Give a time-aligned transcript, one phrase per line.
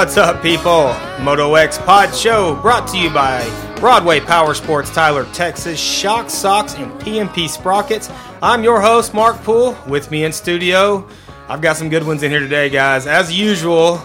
[0.00, 0.94] What's up, people?
[1.22, 3.44] Moto X Pod Show brought to you by
[3.78, 8.08] Broadway Power Sports, Tyler, Texas, Shock Socks, and PMP Sprockets.
[8.42, 9.76] I'm your host, Mark Poole.
[9.86, 11.06] With me in studio,
[11.50, 13.06] I've got some good ones in here today, guys.
[13.06, 14.00] As usual,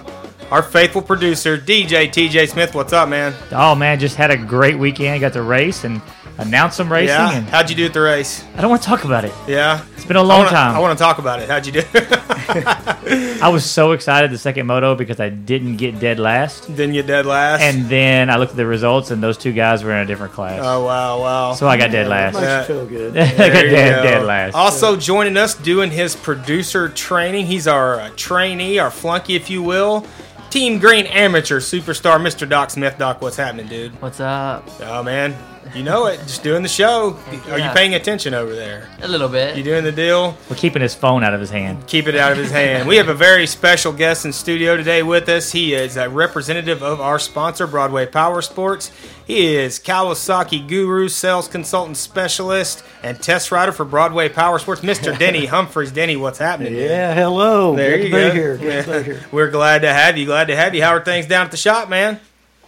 [0.52, 2.75] our faithful producer, DJ TJ Smith.
[2.75, 3.34] What's up, man?
[3.53, 5.22] Oh man, just had a great weekend.
[5.22, 6.02] Got to race and
[6.39, 7.16] announce some racing.
[7.16, 7.38] Yeah.
[7.38, 8.44] And How'd you do at the race?
[8.58, 9.34] I don't want to talk about it.
[9.47, 9.86] Yeah.
[9.95, 10.75] It's been a long I wanna, time.
[10.75, 11.47] I want to talk about it.
[11.50, 11.84] How'd you do?
[13.41, 17.08] I was so excited the second moto because I didn't get dead last, Didn't get
[17.08, 17.61] dead last.
[17.61, 20.33] and then I looked at the results and those two guys were in a different
[20.33, 20.59] class.
[20.63, 21.53] oh wow, wow.
[21.53, 22.33] so I got dead last.
[22.36, 22.59] Makes Yeah.
[22.61, 23.17] you feel good.
[23.17, 24.03] I got dead, go.
[24.03, 24.53] dead last.
[24.56, 27.45] Also joining us doing his producer training.
[27.45, 30.06] He's our uh, trainee, our flunky, if you will.
[30.50, 32.47] Team Green Amateur Superstar, Mr.
[32.47, 32.97] Doc Smith.
[32.97, 33.91] Doc, what's happening, dude?
[34.02, 34.67] What's up?
[34.81, 35.36] Oh man,
[35.76, 36.18] you know it.
[36.22, 37.18] Just doing the show.
[37.50, 38.90] Are you paying attention over there?
[39.02, 39.58] A little bit.
[39.58, 40.38] You doing the deal?
[40.50, 41.86] We're keeping his phone out of his hand.
[41.88, 42.88] Keep it out of his hand.
[42.88, 45.52] We have a very special guest in studio today with us.
[45.52, 48.90] He is a representative of our sponsor, Broadway Power Sports.
[49.28, 55.18] He is Kawasaki Guru, sales consultant specialist, and test rider for Broadway Power Sports, Mr.
[55.20, 55.92] Denny Humphreys.
[55.92, 56.73] Denny, what's happening?
[56.73, 56.90] dude?
[56.90, 57.76] Yeah, hello.
[57.76, 58.31] There Good you to be go.
[58.31, 58.58] here.
[58.58, 58.81] Good Yeah.
[58.84, 59.26] to be here.
[59.31, 60.26] We're glad to have you.
[60.26, 60.84] Glad to have you.
[60.84, 62.20] How are things down at the shop, man?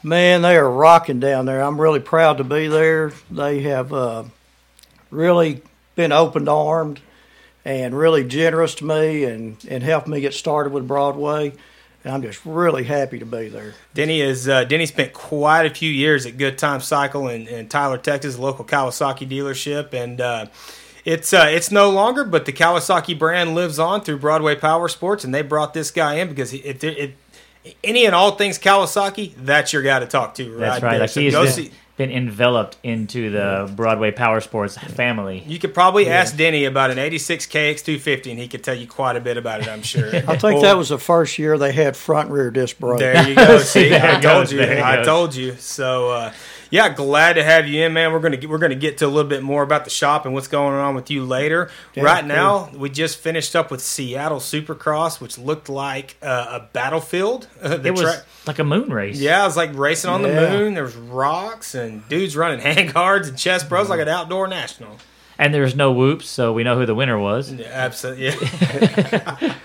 [0.03, 1.61] Man, they are rocking down there.
[1.61, 3.11] I'm really proud to be there.
[3.31, 4.25] They have uh,
[5.09, 5.61] really
[5.95, 7.01] been open armed
[7.65, 11.53] and really generous to me and, and helped me get started with Broadway.
[12.03, 13.73] And I'm just really happy to be there.
[13.93, 17.67] Denny is uh, Denny spent quite a few years at Good Time Cycle in, in
[17.67, 20.45] Tyler, Texas, local Kawasaki dealership, and uh,
[21.03, 25.25] it's uh, it's no longer, but the Kawasaki brand lives on through Broadway Power Sports,
[25.25, 27.15] and they brought this guy in because if there, it,
[27.83, 30.49] any and all things Kawasaki, that's your guy to talk to.
[30.51, 30.91] Right That's right.
[30.91, 30.99] there.
[31.01, 35.43] Like So he's go been, see- been enveloped into the Broadway Power Sports family.
[35.47, 39.15] You could probably ask Denny about an '86 KX250, and he could tell you quite
[39.15, 39.67] a bit about it.
[39.67, 40.07] I'm sure.
[40.27, 42.99] I think that was the first year they had front rear disc brakes.
[42.99, 43.57] There you go.
[43.61, 44.61] See, There I told you.
[44.61, 45.55] I told you.
[45.55, 46.33] So, uh,
[46.69, 48.11] yeah, glad to have you in, man.
[48.11, 50.33] We're gonna get, we're gonna get to a little bit more about the shop and
[50.33, 51.69] what's going on with you later.
[51.93, 52.27] Yeah, right cool.
[52.27, 57.47] now, we just finished up with Seattle Supercross, which looked like uh, a battlefield.
[57.61, 59.19] Uh, It was track- like a moon race.
[59.19, 60.73] yeah, it was like racing on the moon.
[60.73, 64.97] There was rocks and dudes running hand guards and chest bros like an outdoor national.
[65.39, 67.51] And there was no whoops, so we know who the winner was.
[67.53, 68.31] Yeah, absolutely.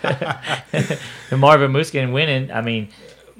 [0.03, 0.99] Yeah.
[1.31, 2.51] And Marvin Musquin winning.
[2.51, 2.89] I mean,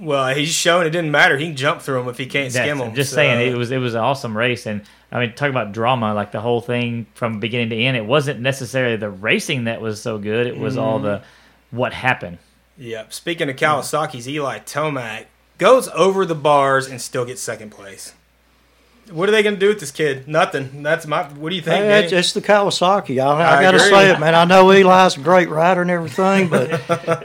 [0.03, 1.39] well, he's showing it didn't matter.
[1.39, 2.89] He can jump through them if he can't That's- skim them.
[2.89, 4.83] I'm just saying it was it was an awesome race, and
[5.13, 7.97] I mean, talk about drama, like the whole thing from beginning to end.
[7.97, 11.23] It wasn't necessarily the racing that was so good; it was all the mm.
[11.71, 12.39] what happened.
[12.79, 13.13] Yep.
[13.13, 15.27] Speaking of Kawasaki's, Eli Tomac
[15.59, 18.15] goes over the bars and still gets second place.
[19.11, 20.29] What are they going to do with this kid?
[20.29, 20.83] Nothing.
[20.83, 21.25] That's my.
[21.25, 21.85] What do you think?
[21.85, 23.23] Hey, it's, it's the Kawasaki.
[23.23, 24.35] I, I I, got to say it, man.
[24.35, 26.71] I know Eli's a great rider and everything, but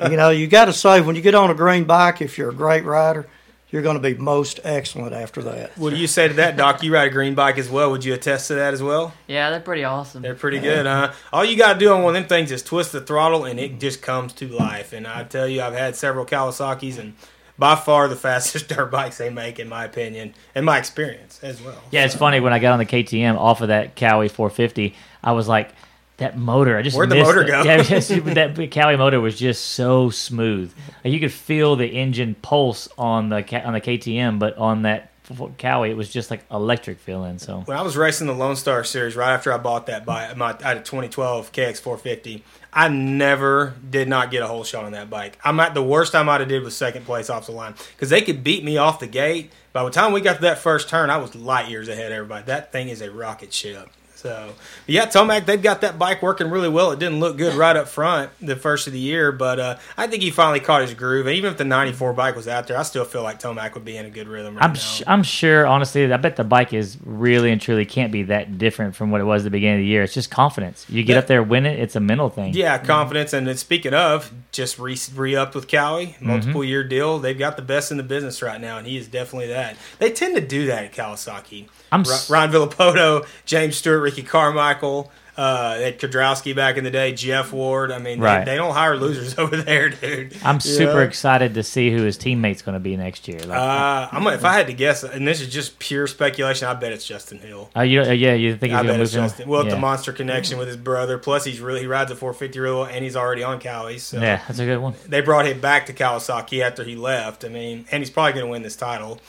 [0.11, 2.49] you know you got to say when you get on a green bike, if you're
[2.49, 3.27] a great rider,
[3.69, 5.77] you're going to be most excellent after that.
[5.77, 6.83] what do you say to that, Doc?
[6.83, 7.91] You ride a green bike as well.
[7.91, 9.13] Would you attest to that as well?
[9.27, 10.21] Yeah, they're pretty awesome.
[10.21, 11.11] They're pretty good, huh?
[11.33, 13.59] All you got to do on one of them things is twist the throttle, and
[13.59, 14.93] it just comes to life.
[14.93, 17.13] And I tell you, I've had several Kawasaki's, and
[17.57, 21.61] by far the fastest dirt bikes they make, in my opinion, and my experience as
[21.61, 21.81] well.
[21.91, 25.31] Yeah, it's funny when I got on the KTM off of that Kawi 450, I
[25.31, 25.73] was like,
[26.17, 26.77] that motor.
[26.77, 27.47] I just Where'd the motor it.
[27.47, 27.61] go?
[27.63, 30.73] Yeah, just, that Kawi motor was just so smooth.
[31.03, 35.89] You could feel the engine pulse on the on the KTM, but on that Kawi,
[35.89, 37.37] it was just like electric feeling.
[37.39, 40.35] So When I was racing the Lone Star Series, right after I bought that bike,
[40.37, 42.41] my, I a 2012 KX450.
[42.71, 45.37] I never did not get a whole shot on that bike.
[45.43, 48.09] I'm at the worst I might have did was second place off the line because
[48.09, 49.51] they could beat me off the gate.
[49.73, 52.15] By the time we got to that first turn, I was light years ahead of
[52.15, 52.45] everybody.
[52.45, 53.89] That thing is a rocket ship.
[54.17, 54.53] So,
[54.87, 56.91] yeah, Tomac, they've got that bike working really well.
[56.91, 60.07] It didn't look good right up front the first of the year, but uh, I
[60.07, 61.27] think he finally caught his groove.
[61.27, 63.85] And even if the 94 bike was out there, I still feel like Tomac would
[63.85, 64.79] be in a good rhythm right I'm now.
[64.79, 68.57] sh- I'm sure, honestly, I bet the bike is really and truly can't be that
[68.57, 70.01] different from what it was at the beginning of the year.
[70.01, 70.87] It's just confidence.
[70.89, 71.19] You get Yeah.
[71.19, 71.79] up there, win it.
[71.79, 72.55] It's a mental thing.
[72.55, 73.33] Yeah, confidence.
[73.33, 74.97] And then speaking of, just re
[75.35, 77.19] upped with Kawi, multiple year deal.
[77.19, 79.77] They've got the best in the business right now, and he is definitely that.
[79.99, 81.67] They tend to do that at Kawasaki.
[81.91, 86.89] I'm s- Ron Villopoto, James Stewart, Ricky Carmichael, uh, they had Kiedrowski back in the
[86.89, 87.91] day, Jeff Ward.
[87.91, 88.43] I mean, Right.
[88.43, 90.35] they, they don't hire losers over there, dude.
[90.43, 91.05] I'm super Yeah.
[91.07, 93.37] excited to see who his teammate's going to be next year.
[93.41, 96.73] Like, Uh, I'm if I had to guess, and this is just pure speculation, I
[96.73, 97.69] bet it's Justin Hill.
[97.77, 99.29] uh, you, uh, yeah, you think he's I going bet to it's move him?
[99.29, 99.47] Justin.
[99.47, 99.69] Well, yeah.
[99.75, 101.19] the monster connection with his brother.
[101.19, 103.99] Plus, he's really he rides a 450 real, well, and he's already on Kawi.
[103.99, 104.95] So yeah, that's a good one.
[105.07, 107.45] they brought him back to Kawasaki after he left.
[107.45, 109.19] I mean, and he's probably going to win this title.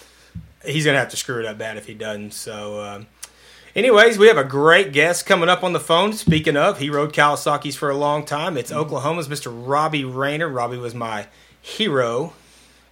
[0.64, 2.32] He's going to have to screw it up bad if he doesn't.
[2.32, 3.06] So, um,
[3.74, 6.12] anyways, we have a great guest coming up on the phone.
[6.12, 8.56] Speaking of, he rode Kawasaki's for a long time.
[8.56, 9.52] It's Oklahoma's Mr.
[9.54, 10.52] Robbie Reynard.
[10.52, 11.28] Robbie was my
[11.60, 12.32] hero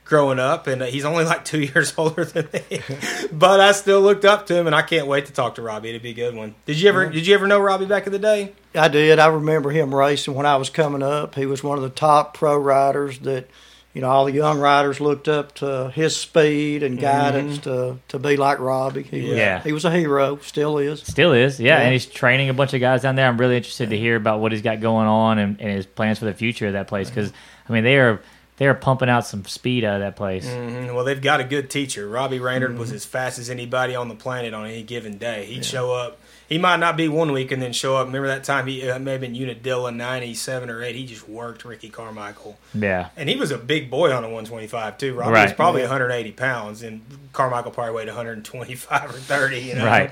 [0.06, 2.80] growing up, and uh, he's only like two years older than me.
[3.32, 5.90] but I still looked up to him, and I can't wait to talk to Robbie.
[5.90, 6.54] It'd be a good one.
[6.64, 7.10] Did you ever?
[7.10, 8.54] Did you ever know Robbie back in the day?
[8.74, 9.18] I did.
[9.18, 11.34] I remember him racing when I was coming up.
[11.34, 13.48] He was one of the top pro riders that,
[13.96, 18.18] you know, all the young riders looked up to his speed and guidance to, to
[18.18, 19.04] be like Robbie.
[19.04, 19.62] He was, Yeah.
[19.62, 21.00] he was a hero, still is.
[21.00, 21.84] Still is, yeah, Yeah.
[21.84, 23.26] and he's training a bunch of guys down there.
[23.26, 26.18] I'm really interested to hear about what he's got going on and, and his plans
[26.18, 27.32] for the future of that place because
[27.66, 28.20] I mean they are
[28.58, 30.46] they are pumping out some speed out of that place.
[30.46, 30.94] Mhm.
[30.94, 32.06] Well, they've got a good teacher.
[32.06, 35.46] Robbie Reynard was as fast as anybody on the planet on any given day.
[35.46, 36.18] He'd show up.
[36.48, 38.06] He might not be one week and then show up.
[38.06, 40.94] Remember that time he uh, may have been Unadilla 97 or 8.
[40.94, 42.56] He just worked Ricky Carmichael.
[42.72, 45.14] Yeah, And he was a big boy on a 125 too.
[45.14, 45.88] Robbie was probably Yeah.
[45.88, 47.02] 180 pounds, and
[47.32, 49.58] Carmichael probably weighed 125 or 30.
[49.58, 49.86] You know?
[49.86, 50.10] Right.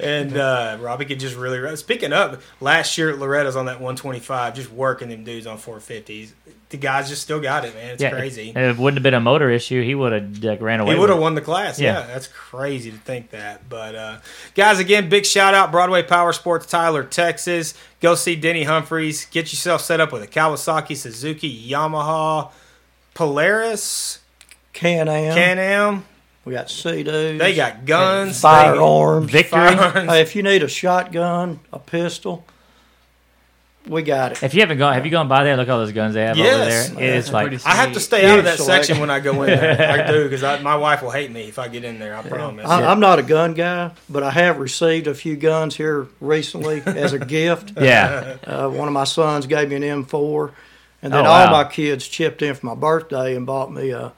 [0.00, 1.58] And uh, Robbie could just really.
[1.58, 1.76] run.
[1.76, 6.32] Speaking of, last year at Loretta's on that 125, just working them dudes on 450s.
[6.70, 7.92] The guys just still got it, man.
[7.92, 8.10] It's yeah.
[8.10, 8.50] crazy.
[8.50, 10.92] If it wouldn't have been a motor issue, he would have like ran away.
[10.92, 11.80] He would have won the class.
[11.80, 12.00] Yeah.
[12.00, 12.06] Yeah.
[12.06, 13.66] that's crazy to think that.
[13.70, 14.18] But uh,
[14.54, 17.74] guys, again, big shout out Broadway Power Sports, Tyler, Texas.
[18.00, 19.26] Go see Denny Humphreys.
[19.26, 22.50] Get yourself set up with a Kawasaki, Suzuki, Yamaha,
[23.14, 24.20] Polaris,
[24.72, 25.34] Can Am.
[25.34, 26.04] Can Am.
[26.44, 27.38] we got Sea-Doos.
[27.38, 29.30] They got guns, firearms.
[29.30, 29.50] Victory.
[29.58, 30.10] Firearms.
[30.10, 32.44] Hey, if you need a shotgun, a pistol,
[33.88, 34.42] we got it.
[34.42, 35.56] If you haven't gone, have you gone by there?
[35.56, 36.90] Look at all those guns they have Yes.
[36.90, 37.04] over there.
[37.10, 39.20] It is That's like I have to stay out of that Huge section when I
[39.20, 39.90] go in there.
[40.06, 42.14] I do because my wife will hate me if I get in there.
[42.16, 42.66] I promise.
[42.66, 46.82] I, I'm not a gun guy, but I have received a few guns here recently
[46.84, 47.72] as a gift.
[47.80, 50.52] yeah, Uh, one of my sons gave me an M4,
[51.02, 54.12] and then Oh, all my kids chipped in for my birthday and bought me a,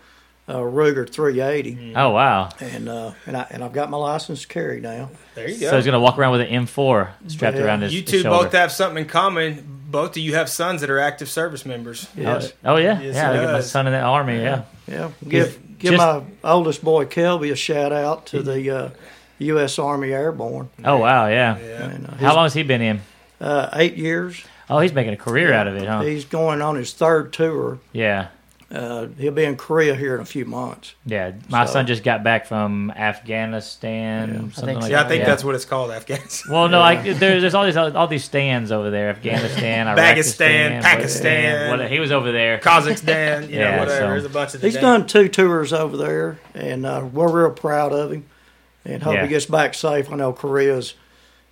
[0.51, 2.49] a Ruger 380, oh wow.
[2.61, 5.11] and uh, and I and I've got my license to carry now.
[5.35, 5.71] there you go.
[5.71, 7.65] So he's gonna walk around with an M4 strapped Yeah.
[7.65, 8.45] around his, you two shoulder.
[8.45, 9.79] both have something in common.
[9.91, 12.09] Both of you have sons that are active service members.
[12.17, 13.31] Yes, Oh, oh, yeah, Yes, yeah.
[13.31, 14.37] I get my son in the army.
[14.41, 14.63] Yeah.
[14.87, 15.11] yeah.
[15.27, 18.91] Give give just- my oldest boy Kelby a shout out to the uh,
[19.39, 19.79] U.S.
[19.79, 20.69] Army Airborne.
[20.85, 21.59] Oh wow, yeah.
[21.59, 21.85] Yeah.
[21.91, 23.01] And, uh, How long has he been in?
[23.41, 24.43] Uh, eight years.
[24.69, 26.03] Oh, he's making a career out of it, huh?
[26.03, 27.81] He's going on his third tour.
[27.93, 28.29] Yeah,
[28.73, 30.95] Uh, he'll be in Korea here in a few months.
[31.05, 31.33] yeah.
[31.49, 34.29] My So- son just got back from Afghanistan.
[34.29, 34.63] Yeah.
[34.63, 34.89] I think like so.
[34.91, 35.27] Yeah, I think yeah.
[35.27, 36.53] that's what it's called, Afghanistan.
[36.53, 40.83] Well, no, like there, there's all these all these stands over there: Afghanistan, Bagistan, Iraqistan,
[40.83, 41.79] Pakistan.
[41.79, 42.59] What, he was over there.
[42.59, 43.91] Kazakhstan, you Yeah, know, whatever.
[44.01, 44.63] so- There's a bunch of.
[44.63, 48.27] He's the done two tours over there, and uh, we're real proud of him.
[48.85, 49.23] And hope Yeah.
[49.25, 50.11] he gets back safe.
[50.11, 50.95] I know Korea's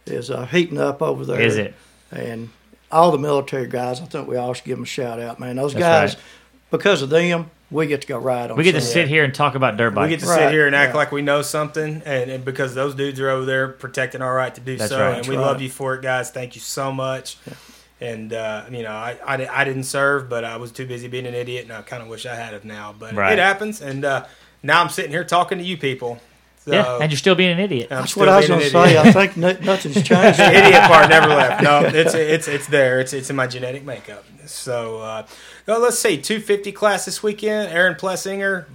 [0.06, 1.40] is uh, heating up over there.
[1.40, 1.74] Is it?
[2.10, 2.48] And
[2.90, 5.56] all the military guys, I think we all should give them a shout out, man.
[5.56, 6.24] Those That's guys, right.
[6.70, 8.56] Because of them, we get to go ride on.
[8.56, 10.04] We get to sit here and talk about dirt bikes.
[10.04, 10.96] We get to Right, sit here and act yeah.
[10.98, 14.54] like we know something, and, and because those dudes are over there protecting our right
[14.54, 15.06] to do That's so, right.
[15.08, 15.42] and That's we right.
[15.46, 16.30] love you for it, guys.
[16.30, 17.36] Thank you so much.
[18.00, 21.08] And uh, you know, I, I, di- I didn't serve, but I was too busy
[21.08, 22.94] being an idiot, and I kind of wish I had have now.
[22.98, 23.32] But Right.
[23.32, 24.24] it happens, and uh,
[24.62, 26.20] now I'm sitting here talking to you people.
[26.64, 27.88] So, yeah, and you're still being an idiot.
[27.90, 29.02] I'm That's still what I was being going an to idiot.
[29.04, 29.08] say.
[29.08, 30.38] I think no, nothing's changed.
[30.38, 31.62] the idiot part never left.
[31.62, 33.00] No, it's it's it's there.
[33.00, 34.24] It's it's in my genetic makeup.
[34.50, 35.26] So uh,
[35.66, 37.72] well, let's see, 250 class this weekend.
[37.72, 38.66] Aaron Plessinger.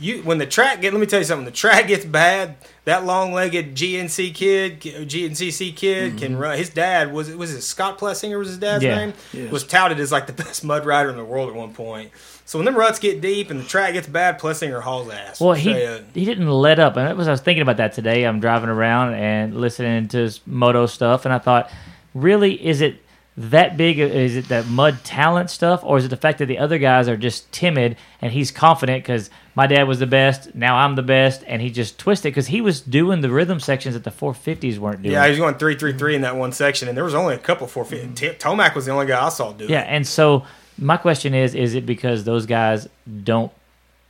[0.00, 1.44] You when the track get let me tell you something.
[1.44, 2.54] The track gets bad.
[2.84, 6.56] That long-legged GNC kid, GNCC kid, can run.
[6.56, 8.94] His dad was it was it Scott Plessinger was his dad's Yeah.
[8.94, 9.14] name.
[9.32, 9.50] Yes.
[9.50, 12.12] Was touted as like the best mud rider in the world at one point.
[12.44, 15.40] So when them ruts get deep and the track gets bad, Plessinger hauls ass.
[15.40, 17.92] Well, he uh, he didn't let up, and that was I was thinking about that
[17.92, 18.22] today.
[18.22, 21.70] I'm driving around and listening to his moto stuff, and I thought,
[22.14, 23.02] really, is it
[23.40, 23.98] that big?
[23.98, 27.08] Is it that mud talent stuff, or is it the fact that the other guys
[27.08, 31.02] are just timid and he's confident because my dad was the best, now I'm the
[31.02, 34.78] best, and he just twisted because he was doing the rhythm sections that the 450s
[34.78, 35.12] weren't doing.
[35.12, 37.34] Yeah, he was going three three three in that one section, and there was only
[37.34, 38.08] a couple four fifty.
[38.14, 39.70] T- Tomac was the only guy I saw do it.
[39.70, 40.44] Yeah, and so
[40.76, 42.88] my question is: Is it because those guys
[43.24, 43.52] don't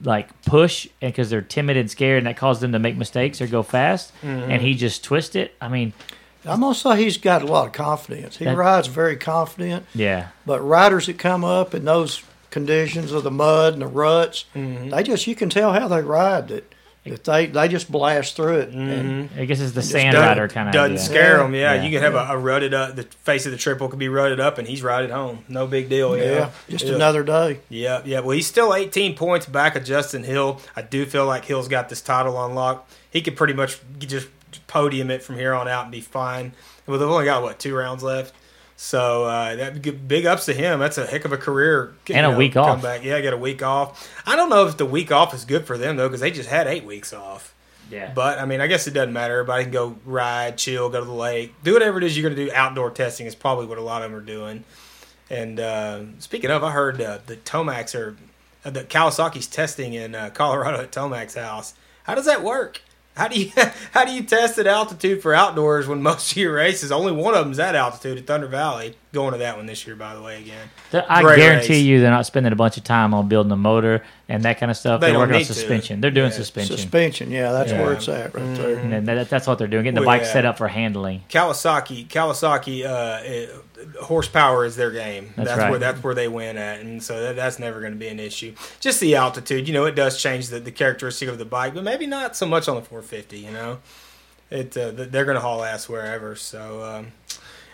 [0.03, 3.41] like push and because they're timid and scared, and that caused them to make mistakes
[3.41, 4.51] or go fast, Mm-hmm.
[4.51, 5.55] and he just twist it?
[5.61, 5.93] I mean,
[6.49, 8.37] I'm going to say he's got a lot of confidence.
[8.39, 9.87] He That- rides very confident.
[9.95, 14.45] yeah, But riders that come up in those conditions of the mud and the ruts,
[14.57, 14.91] Mm-hmm.
[14.91, 16.73] they just you can tell how they ride that
[17.07, 18.69] that they they just blast through it.
[18.71, 21.05] And I guess it's the sand doesn't- rider kind of doesn't idea.
[21.05, 21.45] scare Yeah.
[21.47, 21.55] him.
[21.55, 21.83] Yeah, Yeah.
[21.85, 22.97] you can have a, a rutted up.
[22.97, 25.39] The face of the triple could be rutted up, and he's rotted home.
[25.49, 26.15] No big deal.
[26.19, 26.97] yeah, Yeah, just Yeah.
[26.97, 27.61] another day.
[27.71, 28.21] Yeah, yeah.
[28.21, 30.61] Well, he's still 18 points back of Justin Hill.
[30.77, 32.87] I do feel like Hill's got this title on lock.
[33.11, 34.27] He could pretty much just
[34.67, 36.53] podium it from here on out and be fine.
[36.87, 38.35] Well, they've only got what two rounds left.
[38.77, 40.79] So uh, that big ups to him.
[40.79, 42.67] That's a heck of a career And a week off.
[42.69, 43.03] comeback.
[43.03, 44.09] Yeah, get a week off.
[44.25, 46.49] I don't know if the week off is good for them though, because they just
[46.49, 47.55] had eight weeks off.
[47.91, 49.33] Yeah, But I mean, I guess it doesn't matter.
[49.41, 52.37] Everybody can go ride, chill, go to the lake, do whatever it is you're going
[52.37, 52.53] to do.
[52.55, 54.63] Outdoor testing is probably what a lot of them are doing.
[55.31, 58.15] And uh, speaking of, I heard uh, the Tomacs are
[58.65, 61.73] uh, the Kawasaki's testing in uh, Colorado at Tomac's house.
[62.05, 62.83] How does that work?
[63.19, 63.51] How do you
[63.93, 67.35] how do you test at altitude for outdoors when most of your races only one
[67.35, 68.95] of them's at altitude at Thunder Valley?
[69.13, 70.41] Going to that one this year, by the way.
[70.41, 70.69] Again,
[71.09, 71.83] I Great guarantee race.
[71.83, 74.71] you they're not spending a bunch of time on building a motor and that kind
[74.71, 75.01] of stuff.
[75.01, 75.55] They They're working on need to.
[75.55, 76.01] suspension.
[76.01, 76.37] They're doing Yeah.
[76.37, 76.77] suspension.
[76.77, 77.83] Suspension, yeah, that's Yeah.
[77.83, 78.77] where it's at right there.
[78.77, 79.85] And that, that's what they're doing.
[79.85, 80.33] Getting the Well, bike yeah.
[80.33, 81.23] set up for handling.
[81.31, 83.59] Kawasaki Kawasaki uh, uh,
[84.03, 85.33] horsepower is their game.
[85.37, 85.71] That's That's, right.
[85.71, 88.21] where that's where they win at, and so that, that's never going to be an
[88.21, 88.55] issue.
[88.81, 91.85] Just the altitude, you know, it does change the, the characteristic of the bike, but
[91.85, 93.39] maybe not so much on the 450.
[93.39, 93.79] You know,
[94.51, 96.35] it uh, they're going to haul ass wherever.
[96.37, 97.13] So um,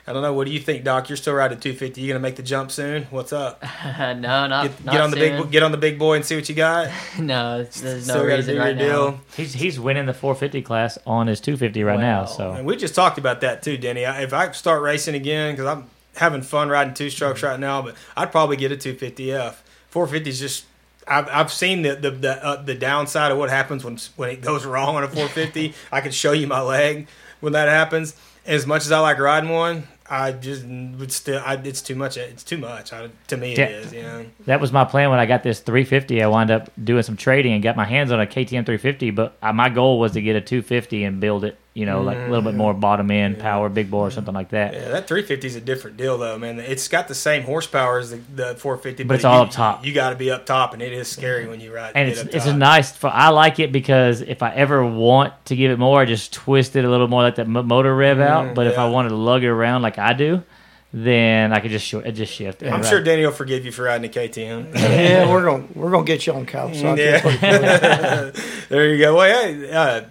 [0.07, 0.35] I don't know.
[0.35, 1.09] What do you think, Doc?
[1.09, 1.99] You're still riding 250.
[2.01, 3.05] You going to make the jump soon?
[3.05, 3.63] What's up?
[3.97, 4.13] no,
[4.47, 6.47] not Get, not get on the big get on the big boy and see what
[6.49, 6.91] you got.
[7.19, 9.11] no, it's- there's no Still got to reason do right your now.
[9.11, 9.21] deal.
[9.37, 12.27] He's he's winning the 450 class on his 250 right now.
[12.27, 14.05] So And we just talked about that too, Denny.
[14.05, 17.81] I- If I start racing again, because I'm having fun riding two strokes right now,
[17.81, 19.55] but I'd probably get a 250F.
[19.89, 20.65] 450 is just.
[21.09, 24.43] I've, I've seen the the the, uh, the downside of what happens when when it
[24.43, 25.73] goes wrong on a 450.
[25.91, 27.09] I can show you my leg
[27.41, 28.15] when that happens.
[28.47, 31.43] As much as I like riding one, I just would still.
[31.45, 32.17] I, it's too much.
[32.17, 32.93] It's too much.
[32.93, 33.67] I, to me, it Yeah.
[33.69, 33.93] is.
[33.93, 34.27] You know.
[34.47, 36.23] that was my plan when I got this 350.
[36.23, 39.11] I wound up doing some trading and got my hands on a KTM 350.
[39.13, 41.59] But uh, my goal was to get a 250 and build it.
[41.77, 44.51] You know, like a little bit more bottom end power, big bore, or something like
[44.51, 44.75] that.
[44.75, 46.61] Yeah, that 350 is a different deal, though, man.
[46.61, 49.85] It's got the same horsepower as the, the 450, But it's all you- up top.
[49.85, 51.91] You got to be up top, and it is scary when you ride.
[51.97, 52.93] and it's it's a nice.
[52.97, 56.33] For, I like it because if I ever want to give it more, I just
[56.33, 58.55] twist it a little more, let that motor rev out.
[58.55, 60.45] But if I Mm, wanted to lug it around like I do,
[60.93, 62.63] then I could just short, just shift.
[62.63, 62.85] I'm ride.
[62.87, 64.75] sure Danny will forgive you for riding a KTM.
[64.79, 66.99] Yeah, we're gonna we're gonna get you on Kawasaki.
[67.43, 68.31] Yeah.
[68.69, 69.17] there you go.
[69.17, 70.03] Well, hey, uh,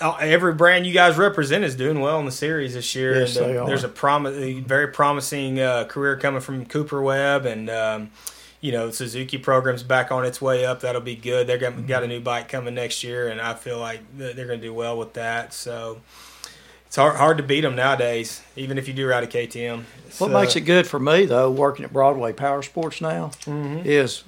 [0.00, 3.20] every brand you guys represent is doing well in the series this year.
[3.20, 3.66] Yes, and, uh, they are.
[3.66, 8.10] There's a promise, a very promising uh, career coming from Cooper Webb, and um,
[8.60, 10.80] you know Suzuki program's back on its way up.
[10.80, 11.46] That'll be good.
[11.46, 14.60] They're got, got a new bike coming next year, and I feel like they're going
[14.60, 15.52] to do well with that.
[15.52, 16.00] So.
[16.86, 19.84] It's hard, hard to beat them nowadays, even if you do ride a KTM.
[20.16, 24.24] What makes it good for me though, working at Broadway Power Sports now, is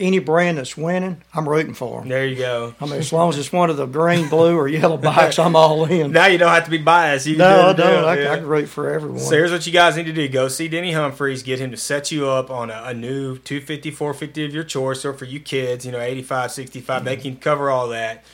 [0.00, 2.08] any brand that's winning, I'm rooting for them.
[2.08, 2.74] There you go.
[2.80, 5.54] I mean, as long as it's one of the green, blue, or yellow bikes, I'm
[5.54, 6.12] all in.
[6.12, 7.26] Now you don't have to be biased.
[7.26, 8.04] You No, I do the don't.
[8.04, 8.32] I, yeah.
[8.32, 9.20] I can root for everyone.
[9.20, 11.76] So here's what you guys need to do: go see Denny Humphreys, get him to
[11.76, 15.38] set you up on a, a new 250, 450 of your choice, or for you
[15.38, 17.22] kids, you know, 85, 65, they mm-hmm.
[17.22, 18.24] can cover all that.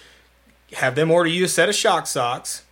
[0.73, 2.63] Have them order you a set of shock socks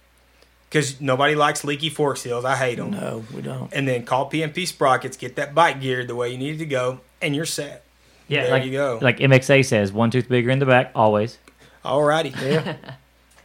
[0.74, 2.44] because nobody likes leaky fork seals.
[2.44, 2.90] I hate them.
[2.90, 3.72] No, we don't.
[3.72, 6.66] And then call PMP Sprockets, get that bike geared the way you need it to
[6.66, 7.83] go, and you're set.
[8.28, 8.98] Yeah, There like you go.
[9.02, 11.38] like MXA says, one tooth bigger in the back always.
[11.84, 12.34] Alrighty.
[12.42, 12.76] Yeah.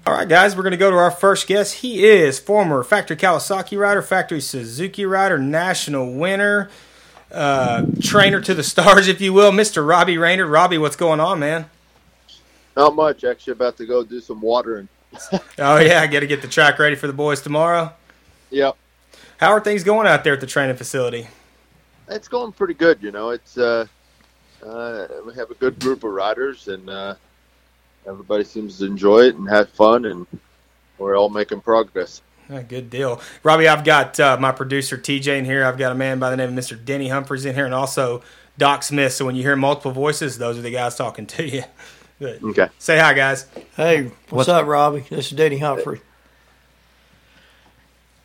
[0.07, 1.75] All right, guys, we're going to go to our first guest.
[1.75, 6.69] He is former Factory Kawasaki rider, Factory Suzuki rider, national winner,
[7.31, 9.87] uh, trainer to the stars, if you will, Mr.
[9.87, 10.49] Robbie Reynard.
[10.49, 11.69] Robbie, what's going on, man?
[12.77, 13.23] Not much.
[13.25, 14.87] Actually, about to go do some watering.
[15.59, 17.91] Oh, yeah, I got to get the track ready for the boys tomorrow.
[18.51, 18.77] Yep,
[19.37, 21.27] How are things going out there at the training facility?
[22.07, 23.03] it's going pretty good.
[23.03, 23.85] You know, it's uh,
[24.63, 27.15] uh, we have a good group of riders, and uh,
[28.07, 30.25] everybody seems to enjoy it and have fun, and
[30.97, 32.21] we're all making progress.
[32.67, 33.21] Good deal.
[33.43, 35.63] Robbie, I've got uh, my producer TJ in here.
[35.63, 36.83] I've got a man by the name of Mr.
[36.83, 38.23] Denny Humphreys in here, and also
[38.57, 39.13] Doc Smith.
[39.13, 41.63] So when you hear multiple voices, those are the guys talking to you.
[42.19, 42.43] Good.
[42.43, 42.67] Okay.
[42.79, 43.45] Say hi, guys.
[43.77, 45.05] Hey, what's, What's- up, Robbie?
[45.09, 46.01] This is Denny Humphrey.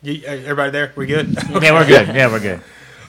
[0.01, 0.91] You, uh, everybody there?
[0.95, 1.35] We good?
[1.49, 2.07] Yeah, we're good.
[2.15, 2.61] Yeah, we're good.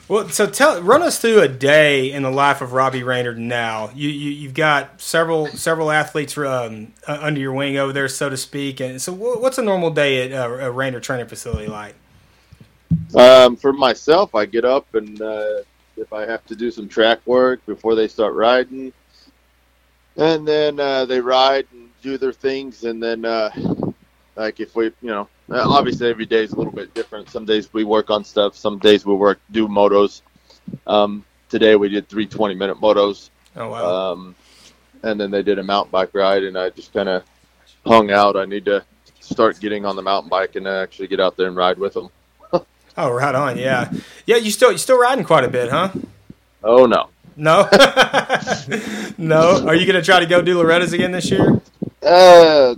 [0.09, 3.89] Well, so tell run us through a day in the life of Robbie Reynard now.
[3.93, 8.37] You, you you've got several several athletes um, under your wing over there, so to
[8.37, 8.79] speak.
[8.79, 11.95] And so, what's a normal day at uh, a Reynard training facility like?
[13.15, 15.57] Um, for myself, I get up and uh,
[15.97, 18.93] if I have to do some track work before they start riding,
[20.15, 23.49] and then uh, they ride and do their things, and then uh,
[24.37, 27.29] like if we, you know, obviously every day is a little bit different.
[27.29, 30.21] Some days we work on stuff, some days we work do motos.
[30.85, 34.11] Um, today we did three 20 minute motos, Oh wow!
[34.11, 34.35] um,
[35.03, 37.23] and then they did a mountain bike ride, and I just kind of
[37.85, 38.35] hung out.
[38.35, 38.83] I need to
[39.19, 42.09] start getting on the mountain bike and actually get out there and ride with them.
[42.97, 43.57] oh, right on.
[43.57, 43.91] Yeah,
[44.25, 44.37] yeah.
[44.37, 45.91] You still you still riding quite a bit, huh?
[46.63, 47.09] Oh no.
[47.39, 47.69] No,
[49.19, 49.63] no.
[49.67, 51.61] Are you gonna try to go do Loretta's again this year?
[52.01, 52.73] Uh,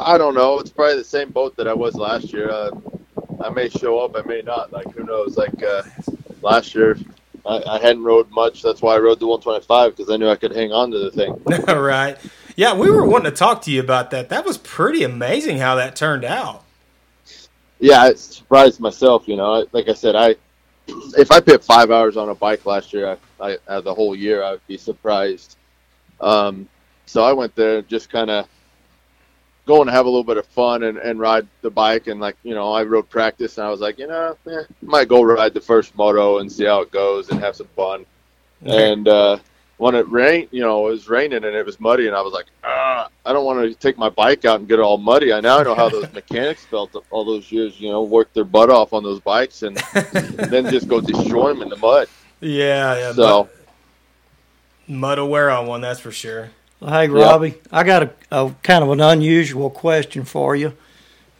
[0.00, 0.58] I don't know.
[0.58, 2.50] It's probably the same boat that I was last year.
[2.50, 2.70] Uh,
[3.44, 4.72] I may show up, I may not.
[4.72, 5.36] Like who knows?
[5.36, 5.82] Like uh,
[6.42, 6.96] last year,
[7.46, 8.62] I, I hadn't rode much.
[8.62, 11.10] That's why I rode the 125 because I knew I could hang on to the
[11.10, 11.42] thing.
[11.76, 12.16] right.
[12.56, 14.28] Yeah, we were wanting to talk to you about that.
[14.30, 16.64] That was pretty amazing how that turned out.
[17.80, 19.28] Yeah, I surprised myself.
[19.28, 20.36] You know, like I said, I
[21.16, 24.16] if I put five hours on a bike last year, I, I uh, the whole
[24.16, 25.56] year, I would be surprised
[26.20, 26.68] Um,
[27.06, 28.46] so I went there just kind of
[29.68, 32.08] going to have a little bit of fun and, and ride the bike.
[32.08, 35.08] And like, you know, I rode practice and I was like, you know, eh, might
[35.08, 38.06] go ride the first moto and see how it goes and have some fun.
[38.62, 39.38] And, uh,
[39.76, 42.32] when it rained, you know, it was raining and it was muddy, and I was
[42.32, 45.32] like, ah, I don't want to take my bike out and get it all muddy.
[45.32, 48.70] I now know how those mechanics felt all those years, you know, worked their butt
[48.70, 49.76] off on those bikes and
[50.50, 52.08] then just go destroy them in the mud.
[52.40, 53.12] Yeah, yeah.
[53.12, 53.50] So, mud,
[54.88, 56.50] mud will wear on one, that's for sure.
[56.80, 60.74] Hey, Robbie, I got a, a kind of an unusual question for you.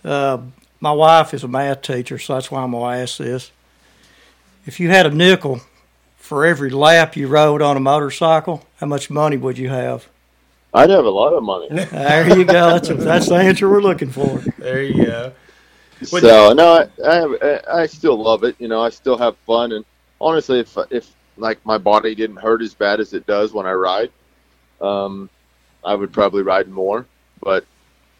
[0.04, 0.38] Uh,
[0.80, 3.52] my wife is a math teacher, so that's why I'm going to ask this.
[4.66, 5.60] If you had a nickel
[6.16, 10.08] for every lap you rode on a motorcycle, how much money would you have?
[10.74, 11.68] I'd have a lot of money.
[11.90, 12.78] There you go.
[12.78, 14.42] That's that's the answer we're looking for.
[14.58, 15.32] There you go.
[16.12, 18.56] Would so no, I, I have, I still love it.
[18.58, 19.84] You know, I still have fun, and
[20.20, 23.72] honestly, if if like my body didn't hurt as bad as it does when I
[23.72, 24.10] ride,
[24.80, 25.28] um,
[25.84, 27.06] I would probably ride more.
[27.40, 27.64] But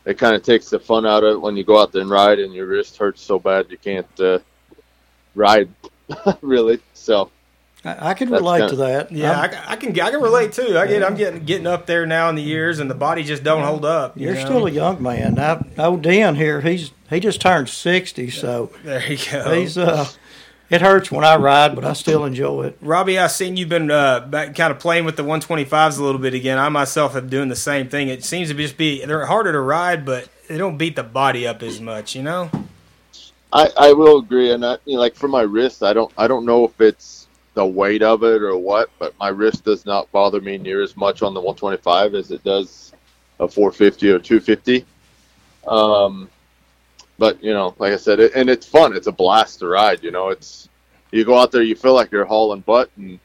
[0.05, 2.11] it kind of takes the fun out of it when you go out there and
[2.11, 4.39] ride, and your wrist hurts so bad you can't uh,
[5.35, 5.69] ride
[6.41, 6.81] really.
[6.95, 7.31] So
[7.85, 9.13] I, I can That's relate kinda- to that.
[9.13, 10.79] Yeah, I'm- I, I can I can relate too.
[10.79, 13.43] I get I'm getting getting up there now in the years, and the body just
[13.43, 14.17] don't hold up.
[14.17, 14.45] you you're know?
[14.45, 15.35] still a young man.
[15.35, 19.55] Now, old Dan here, he's he just turned sixty, so there you go.
[19.55, 20.09] he's uh,
[20.71, 22.79] it hurts when I ride, but I still enjoy it.
[22.81, 26.21] Robbie, I've seen you've been uh, back, kind of playing with the 125s a little
[26.21, 26.59] bit again.
[26.59, 28.09] I myself have doing the same thing.
[28.09, 31.47] It seems to just be they're harder to ride, but they don't beat the body
[31.47, 32.15] up as much.
[32.15, 32.51] You know?
[33.53, 36.29] I, I will agree, and I, you know, like for my wrist, I don't I
[36.29, 40.11] don't know if it's the weight of it or what, but my wrist does not
[40.13, 42.93] bother me near as much on the 125 as it does
[43.41, 44.85] a 450 or 250.
[45.67, 46.31] Um,
[47.19, 48.97] but you know, like I said, it, and it's fun.
[48.97, 50.03] It's a blast to ride.
[50.03, 50.69] You know, it's
[51.11, 53.19] you go out there, you feel like you're hauling butt, and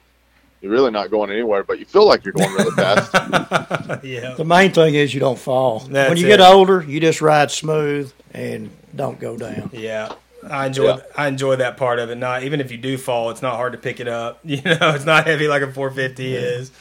[0.62, 3.14] you're really not going anywhere, but you feel like you're going really fast.
[4.04, 4.34] yeah.
[4.36, 5.80] The main thing is you don't fall.
[5.80, 6.38] That's when you it.
[6.38, 9.70] get older, you just ride smooth and don't go down.
[9.74, 10.14] Yeah.
[10.50, 11.02] I enjoy Yeah.
[11.18, 12.16] I enjoy that part of it.
[12.16, 14.40] Not even if you do fall, it's not hard to pick it up.
[14.46, 16.72] You know, it's not heavy like a 450 is.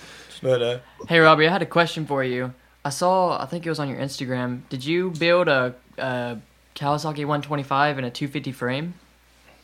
[0.40, 2.54] But uh, Hey, Robbie, I had a question for you.
[2.84, 4.62] I saw, I think it was on your Instagram.
[4.68, 6.38] Did you build a, a
[6.74, 8.94] Kawasaki 125 in a 250 frame?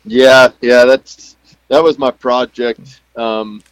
[0.04, 1.36] Yeah, yeah, that's
[1.68, 3.00] that was my project.
[3.16, 3.62] Um,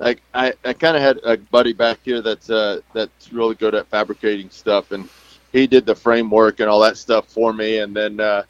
[0.00, 3.74] I I, I kind of had a buddy back here that's uh that's really good
[3.74, 5.08] at fabricating stuff, and
[5.52, 7.78] he did the framework and all that stuff for me.
[7.78, 8.44] And then uh,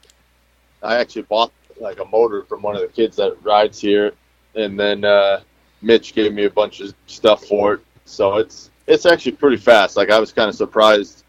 [0.83, 4.13] I actually bought like a motor from one of the kids that rides here,
[4.55, 5.41] and then uh,
[5.81, 7.79] Mitch gave me a bunch of stuff for it.
[8.05, 9.97] So it's it's actually pretty fast.
[9.97, 11.23] Like I was kind of surprised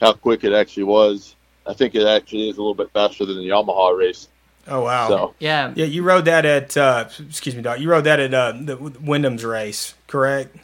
[0.00, 1.35] how quick it actually was.
[1.68, 4.28] I think it actually is a little bit faster than the Yamaha race.
[4.68, 5.08] oh wow.
[5.08, 5.34] So.
[5.38, 5.72] Yeah.
[5.74, 7.80] Yeah, you rode that at uh, excuse me, Doc.
[7.80, 10.56] You rode that at uh, the Wyndham's race, correct?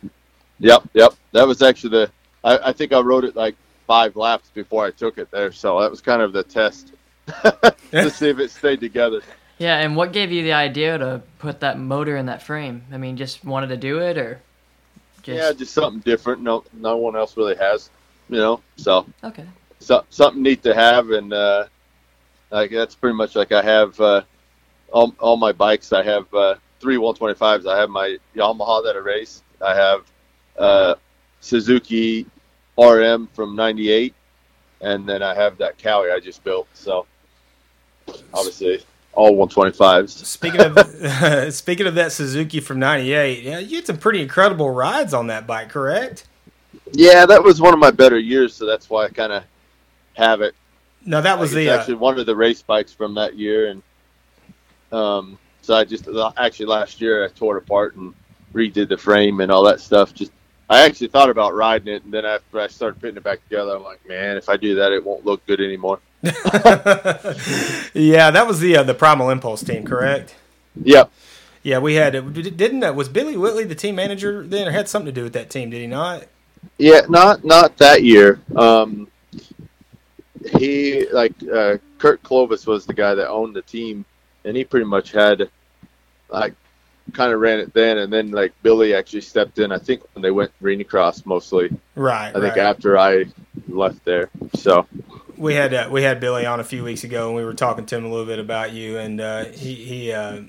[0.58, 1.14] Yep, yep.
[1.32, 2.10] That was actually the.
[2.44, 5.80] I, I think I rode it like five laps before I took it there, so
[5.80, 6.92] that was kind of the test
[7.90, 9.22] to see if it stayed together.
[9.58, 12.84] Yeah, and what gave you the idea to put that motor in that frame?
[12.92, 14.40] I mean, just wanted to do it, or
[15.22, 16.42] just Yeah, just something different.
[16.42, 17.90] No, no one else really has,
[18.28, 18.60] you know.
[18.76, 19.46] So, okay?
[19.82, 21.66] So something neat to have, and uh,
[22.50, 24.22] like that's pretty much like I have uh,
[24.92, 25.92] all all my bikes.
[25.92, 27.66] I have uh, three 125s.
[27.66, 29.42] I have my Yamaha that I race.
[29.60, 30.04] I have
[30.58, 30.94] uh,
[31.40, 32.26] Suzuki
[32.78, 34.14] RM from '98,
[34.80, 36.68] and then I have that Kawi I just built.
[36.74, 37.06] So,
[38.32, 40.10] obviously, all 125s.
[40.10, 45.12] Speaking of speaking of that Suzuki from '98, yeah, you had some pretty incredible rides
[45.12, 46.26] on that bike, correct?
[46.92, 49.44] Yeah, that was one of my better years, so that's why I kind of
[50.14, 50.54] have it.
[51.04, 53.70] No, that was Like, the uh, actually one of the race bikes from that year,
[53.70, 53.82] and
[54.92, 58.14] um, so I just actually last year I tore it apart and
[58.52, 60.14] redid the frame and all that stuff.
[60.14, 60.30] Just
[60.70, 63.76] I actually thought about riding it, and then after I started putting it back together,
[63.76, 65.98] I'm like, man, if I do that, it won't look good anymore.
[66.22, 66.30] yeah,
[68.30, 70.36] that was the uh, the Primal Impulse team, correct?
[70.82, 71.10] Yep.
[71.64, 72.56] Yeah, we had it.
[72.56, 75.32] didn't uh, was Billy Whitley the team manager then, or had something to do with
[75.32, 75.70] that team?
[75.70, 76.24] Did he not?
[76.78, 78.40] Yeah, not not that year.
[78.56, 79.08] Um,
[80.44, 84.04] he like uh, Kurt Clovis was the guy that owned the team,
[84.44, 85.48] and he pretty much had
[86.28, 86.54] like
[87.12, 89.72] kind of ran it then, and then like Billy actually stepped in.
[89.72, 91.70] I think when they went Arenacross mostly.
[91.94, 92.28] Right.
[92.34, 92.58] I think right.
[92.58, 93.26] after I
[93.68, 94.30] left there.
[94.54, 94.86] So
[95.36, 97.86] we had uh, we had Billy on a few weeks ago, and we were talking
[97.86, 100.42] to him a little bit about you, and uh, he he uh,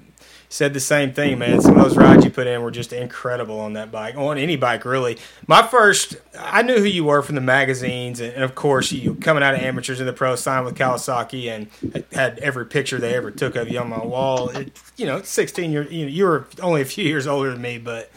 [0.54, 1.60] said the same thing, man.
[1.62, 4.56] Some of those rides you put in were just incredible on that bike, on any
[4.56, 5.18] bike really.
[5.48, 9.42] My first, I knew who you were from the magazines, and, of course you coming
[9.42, 13.32] out of amateurs in the pro, signed with Kawasaki, and had every picture they ever
[13.32, 14.50] took of you on my wall.
[14.50, 17.62] It, you know, sixteen, year, you know, you were only a few years older than
[17.62, 18.12] me, but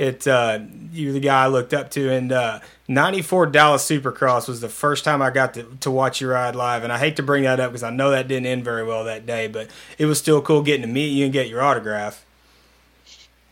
[0.00, 0.60] it uh,
[0.92, 5.04] you're the guy I looked up to, and uh, '94 Dallas Supercross was the first
[5.04, 6.82] time I got to, to watch you ride live.
[6.84, 9.04] And I hate to bring that up because I know that didn't end very well
[9.04, 12.24] that day, but it was still cool getting to meet you and get your autograph.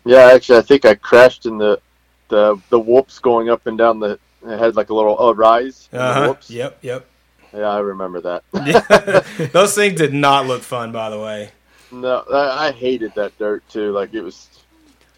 [0.06, 1.80] Yeah, actually, I think I crashed in the
[2.28, 4.18] the the whoops going up and down the.
[4.46, 5.90] It had like a little uh, rise.
[5.92, 6.28] Uh-huh.
[6.28, 6.50] whoops.
[6.50, 7.06] Yep, yep.
[7.52, 8.44] Yeah, I remember that.
[8.54, 9.46] Yeah.
[9.52, 11.50] Those things did not look fun, by the way.
[11.92, 13.92] no, I, I hated that dirt too.
[13.92, 14.48] Like it was.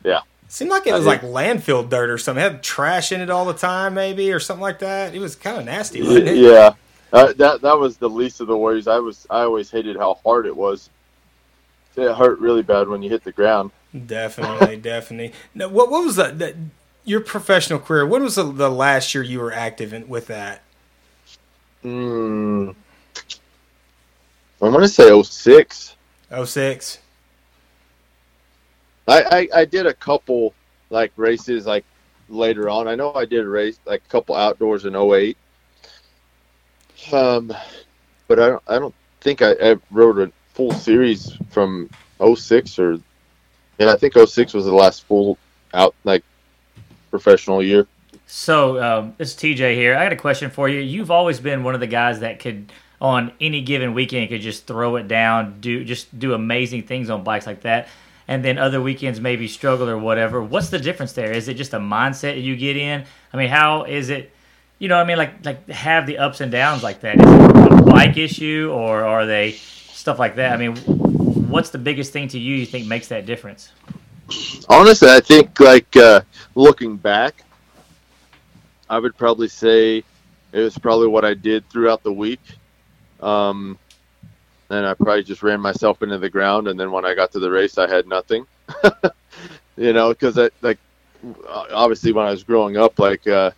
[0.03, 0.21] Yeah.
[0.51, 2.45] Seemed like it was like landfill dirt or something.
[2.45, 5.15] It had trash in it all the time, maybe, or something like that.
[5.15, 6.39] It was kind of nasty, wasn't it?
[6.39, 6.73] Yeah.
[7.13, 8.89] Uh, that that was the least of the worries.
[8.89, 10.91] I was I always hated how hard it was.
[11.95, 13.71] It hurt really bad when you hit the ground.
[14.07, 15.33] Definitely, definitely.
[15.55, 16.57] Now, what what was the, the
[17.05, 18.05] your professional career?
[18.05, 20.63] When was the, the last year you were active in, with that?
[21.85, 22.75] Mm,
[24.61, 25.95] I'm gonna say 06.
[26.33, 26.99] Oh six.
[29.09, 30.55] I, I I did a couple
[30.91, 31.85] like races like
[32.29, 32.89] later on.
[32.89, 35.37] I know I did a race like a couple outdoors in 08.
[37.13, 37.53] Um,
[38.29, 41.89] but I don't I don't think I, I rode a full series from
[42.23, 42.99] 06 or
[43.79, 45.39] yeah I think 06 was the last full
[45.75, 46.25] out like
[47.11, 47.87] professional year.
[48.27, 49.97] So um, this TJ here.
[49.97, 50.79] I got a question for you.
[50.79, 54.69] You've always been one of the guys that could, on any given weekend, could just
[54.69, 57.89] throw it down, do just do amazing things on bikes like that,
[58.31, 60.41] and then other weekends maybe struggle or whatever.
[60.41, 61.33] What's the difference there?
[61.33, 63.05] Is it just a mindset you get in?
[63.33, 64.31] I mean, how is it?
[64.79, 67.17] You know, I mean, like like have the ups and downs like that.
[67.17, 70.53] Is it a bike issue or are they stuff like that?
[70.53, 73.73] I mean, what's the biggest thing to you you think makes that difference?
[74.69, 76.21] Honestly, I think like uh,
[76.55, 77.43] looking back,
[78.89, 80.05] I would probably say
[80.53, 82.41] it was probably what I did throughout the week.
[83.21, 83.77] Um,
[84.71, 87.41] and I probably just ran myself into the ground, and then when I got to
[87.41, 88.47] the race, I had nothing.
[89.77, 90.79] you know, because I like
[91.49, 93.51] obviously when I was growing up, like uh,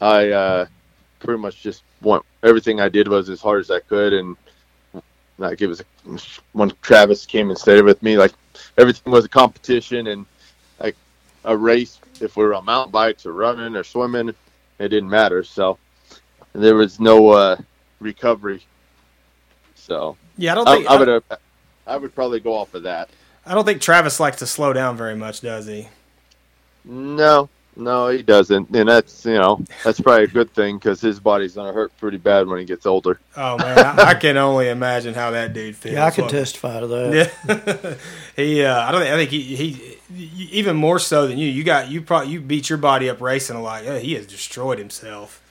[0.00, 0.66] I uh,
[1.18, 4.36] pretty much just went everything I did was as hard as I could, and
[5.38, 5.82] like it was
[6.52, 8.32] when Travis came and stayed with me, like
[8.78, 10.26] everything was a competition and
[10.78, 10.96] like
[11.44, 11.98] a race.
[12.20, 15.42] If we were on mountain bikes or running or swimming, it didn't matter.
[15.42, 15.78] So
[16.52, 17.56] there was no uh,
[17.98, 18.64] recovery.
[19.84, 21.20] So Yeah, I don't think I would uh,
[21.86, 23.10] I would probably go off of that.
[23.44, 25.88] I don't think Travis likes to slow down very much, does he?
[26.86, 31.20] No, no, he doesn't, and that's you know that's probably a good thing because his
[31.20, 33.20] body's gonna hurt pretty bad when he gets older.
[33.36, 35.94] Oh man, I, I can only imagine how that dude feels.
[35.94, 37.32] Yeah, I can Look, testify to that.
[37.46, 37.94] Yeah,
[38.42, 38.64] he.
[38.64, 39.02] Uh, I don't.
[39.02, 39.98] Think, I think he, he.
[40.50, 41.48] Even more so than you.
[41.48, 41.90] You got.
[41.90, 42.32] You probably.
[42.32, 43.84] You beat your body up racing a lot.
[43.84, 45.42] Yeah, he has destroyed himself.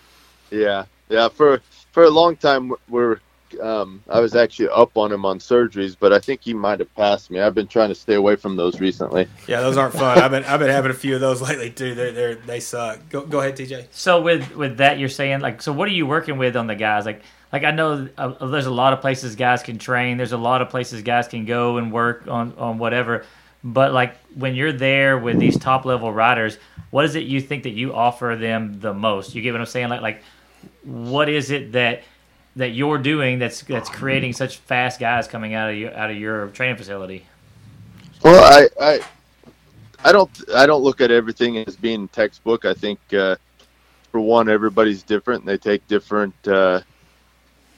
[0.49, 1.27] Yeah, yeah.
[1.27, 3.19] For for a long time, we're
[3.59, 6.93] um, I was actually up on him on surgeries, but I think he might have
[6.95, 7.39] passed me.
[7.39, 9.27] I've been trying to stay away from those recently.
[9.47, 10.19] Yeah, those aren't fun.
[10.19, 10.43] I've been.
[10.45, 11.95] I've been having a few of those lately too.
[11.95, 12.99] They they they suck.
[13.09, 13.87] Go go ahead, TJ.
[13.91, 16.75] So with with that, you're saying like, so what are you working with on the
[16.75, 17.05] guys?
[17.05, 20.17] Like, like I know uh, there's a lot of places guys can train.
[20.17, 23.25] There's a lot of places guys can go and work on on whatever.
[23.63, 26.57] But like when you're there with these top level riders,
[26.89, 29.35] what is it you think that you offer them the most?
[29.35, 29.89] You get what I'm saying?
[29.89, 30.23] Like like
[30.83, 32.03] what is it that
[32.55, 36.17] that you're doing that's that's creating such fast guys coming out of your out of
[36.17, 37.25] your training facility?
[38.23, 38.99] Well, I, I
[40.03, 42.65] I don't I don't look at everything as being textbook.
[42.65, 43.35] I think uh,
[44.11, 45.45] for one, everybody's different.
[45.45, 46.81] They take different uh,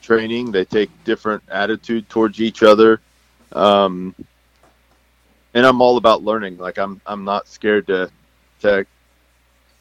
[0.02, 0.52] training.
[0.52, 3.00] They take different attitude towards each other.
[3.54, 4.14] Um,
[5.54, 6.58] and I'm all about learning.
[6.58, 8.12] Like I'm I'm not scared to
[8.62, 8.86] to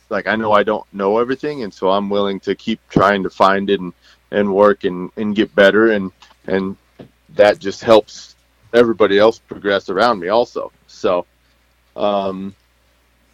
[0.09, 3.31] like I know I don't know everything, and so I'm willing to keep trying to
[3.31, 3.93] find it and,
[4.31, 6.13] and work and, and get better, and
[6.47, 6.77] and
[7.31, 8.37] that just helps
[8.73, 10.73] everybody else progress around me also.
[10.87, 11.27] So
[11.97, 12.55] um,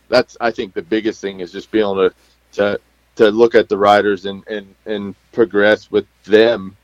[0.08, 2.14] that's I think the biggest thing is just being able to
[2.52, 2.80] to
[3.16, 6.76] to look at the riders and and and progress with them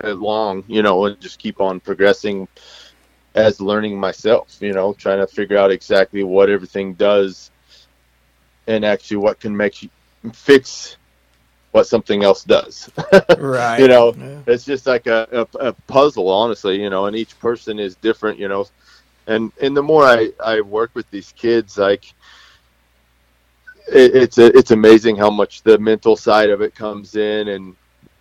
[0.00, 2.48] along, you know, and just keep on progressing
[3.34, 7.50] as learning myself, you know, trying to figure out exactly what everything does
[8.66, 9.90] and actually what can make you
[10.32, 10.96] fix
[11.72, 12.90] what something else does.
[13.38, 13.80] Right.
[13.80, 14.40] you know, Yeah.
[14.46, 18.38] it's just like a, a, a puzzle, honestly, you know, and each person is different,
[18.38, 18.66] you know.
[19.26, 22.04] And and the more I, I work with these kids, like
[23.88, 27.76] it, it's a, it's amazing how much the mental side of it comes in and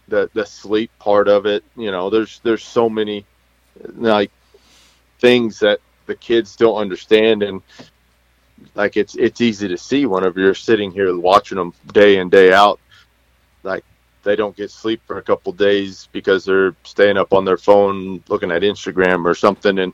[0.07, 1.63] the the sleep part of it.
[1.75, 3.25] You know, there's there's so many
[3.95, 4.31] like
[5.19, 7.61] things that the kids don't understand and
[8.75, 12.51] like it's it's easy to see whenever you're sitting here watching them day in day
[12.51, 12.79] out
[13.63, 13.83] like
[14.23, 18.23] they don't get sleep for a couple days because they're staying up on their phone
[18.27, 19.93] looking at Instagram or something and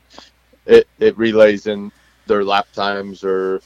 [0.66, 1.92] it, it relays in
[2.26, 3.60] their lap times or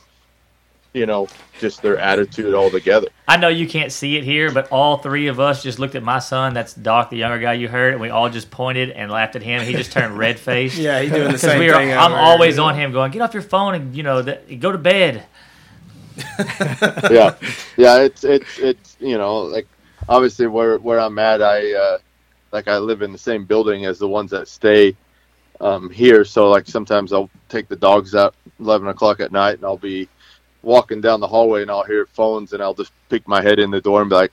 [0.92, 1.28] you know,
[1.60, 3.08] just their attitude altogether.
[3.28, 6.02] I know you can't see it here, but all three of us just looked at
[6.02, 6.52] my son.
[6.52, 9.42] That's Doc, the younger guy you heard, and we all just pointed and laughed at
[9.42, 9.62] him.
[9.62, 10.76] He just turned red faced.
[10.76, 11.74] Yeah, he's doing the because same we are.
[11.74, 11.92] thing.
[11.92, 14.78] I'm always on him, going, "Get off your phone and you know, the, go to
[14.78, 15.24] bed."
[16.16, 17.34] yeah,
[17.76, 18.00] yeah.
[18.00, 19.68] It's it's it's you know like
[20.08, 21.98] obviously where where I'm at, I uh,
[22.52, 24.96] like I live in the same building as the ones that stay
[25.60, 26.24] um, here.
[26.24, 30.08] So like sometimes I'll take the dogs out eleven o'clock at night, and I'll be
[30.62, 33.70] walking down the hallway, and I'll hear phones, and I'll just peek my head in
[33.70, 34.32] the door and be like,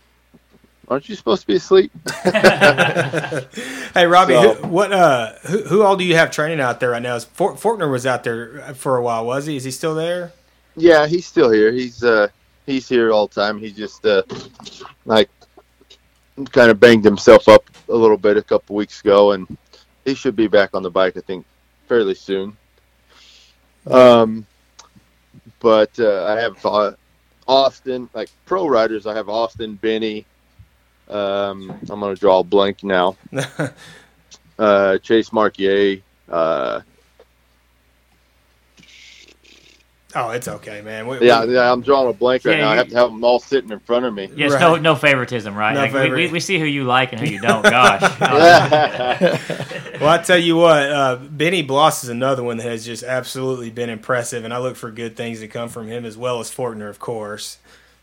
[0.87, 1.91] "Aren't you supposed to be asleep?"
[3.93, 6.91] Hey Robbie, So- who, what uh, who, who all do you have training out there
[6.91, 7.15] right now?
[7.15, 9.55] Is Fort, Fortner was out there for a while, was he?
[9.55, 10.33] Is he still there?
[10.75, 11.71] Yeah, he's still here.
[11.71, 12.27] He's uh
[12.67, 13.59] he's here all the time.
[13.59, 14.21] He just uh
[15.05, 15.29] like
[16.45, 19.57] kind of banged himself up a little bit a couple weeks ago and
[20.05, 21.45] he should be back on the bike I think
[21.87, 22.55] fairly soon.
[23.87, 24.45] Um
[25.59, 26.91] but uh, I have uh,
[27.47, 30.25] Austin like pro riders I have Austin, Benny
[31.09, 33.15] um I'm going to draw a blank now.
[34.59, 36.81] Uh Chase Marquier uh
[40.15, 41.07] oh, it's okay, man.
[41.07, 42.71] We, yeah, we- yeah, I'm drawing a blank right Yeah, now.
[42.71, 44.29] I have to have them all sitting in front of me.
[44.35, 44.61] Yes, Right.
[44.61, 45.73] no, no favoritism, right?
[45.73, 47.63] No Like, we, we, we see who you like and who you don't.
[47.69, 48.01] Gosh,
[49.99, 53.69] Well, I tell you what, uh, Benny Bloss is another one that has just absolutely
[53.71, 56.51] been impressive, and I look for good things to come from him as well as
[56.53, 57.57] Fortner, of course.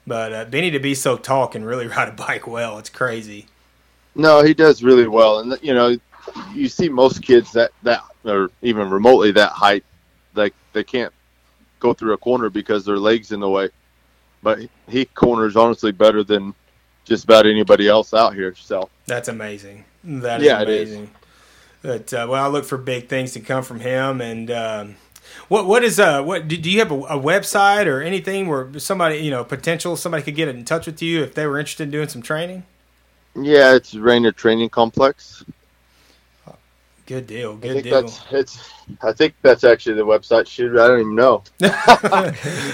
[0.06, 2.78] But uh, Benny to be so tall can really ride a bike well.
[2.78, 3.46] It's crazy.
[4.16, 5.96] No, he does really well, and you know,
[6.52, 9.84] you see most kids that that or even remotely that height,
[10.34, 11.12] like they can't
[11.84, 13.68] go through a corner because their legs in the way.
[14.42, 16.54] But he corners honestly better than
[17.04, 18.54] just about anybody else out here.
[18.54, 19.84] So That's amazing.
[20.02, 21.10] That is Yeah, amazing.
[21.82, 24.20] But uh, well, I look for big things to come from him.
[24.22, 24.96] And um,
[25.48, 28.78] what what is uh what do, do you have a, a website or anything where
[28.78, 31.84] somebody you know potential somebody could get in touch with you if they were interested
[31.84, 32.64] in doing some training?
[33.36, 35.44] yeah, it's Reynard Training Complex.
[37.06, 37.60] Good deal.
[37.62, 38.02] I Good think deal.
[38.02, 38.70] that's it's.
[39.02, 40.46] I think that's actually the website.
[40.46, 41.42] Shoot, I don't even know.
[41.60, 42.32] Uh,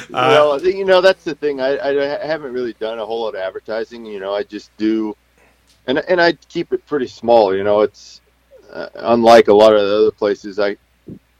[0.09, 1.61] you know, I think you know that's the thing.
[1.61, 4.05] I, I haven't really done a whole lot of advertising.
[4.05, 5.16] You know, I just do,
[5.87, 7.55] and and I keep it pretty small.
[7.55, 8.21] You know, it's
[8.73, 10.59] uh, unlike a lot of the other places.
[10.59, 10.77] I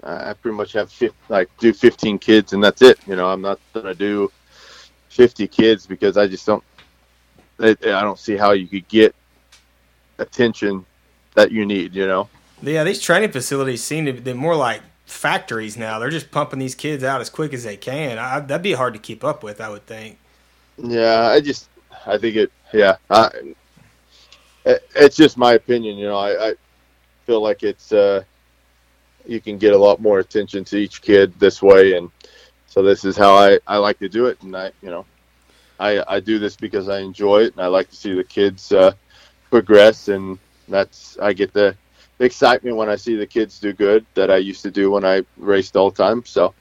[0.03, 0.92] I pretty much have
[1.29, 2.98] like do 15 kids and that's it.
[3.07, 4.31] You know, I'm not gonna do
[5.09, 6.64] 50 kids because I just don't.
[7.59, 9.14] I, I don't see how you could get
[10.18, 10.85] attention
[11.35, 11.94] that you need.
[11.94, 12.29] You know.
[12.62, 15.98] Yeah, these training facilities seem to be more like factories now.
[15.98, 18.18] They're just pumping these kids out as quick as they can.
[18.18, 20.18] I, that'd be hard to keep up with, I would think.
[20.76, 21.68] Yeah, I just
[22.06, 22.52] I think it.
[22.72, 23.30] Yeah, I,
[24.64, 25.96] it, it's just my opinion.
[25.96, 26.54] You know, I, I
[27.26, 28.22] feel like it's uh,
[29.26, 32.10] you can get a lot more attention to each kid this way, and
[32.66, 35.06] so this is how I I like to do it, and I you know,
[35.78, 38.72] I I do this because I enjoy it, and I like to see the kids
[38.72, 38.92] uh,
[39.50, 41.52] progress, and that's I get
[42.20, 45.06] the excitement when I see the kids do good that I used to do when
[45.06, 46.22] I raced all the time.
[46.26, 46.52] So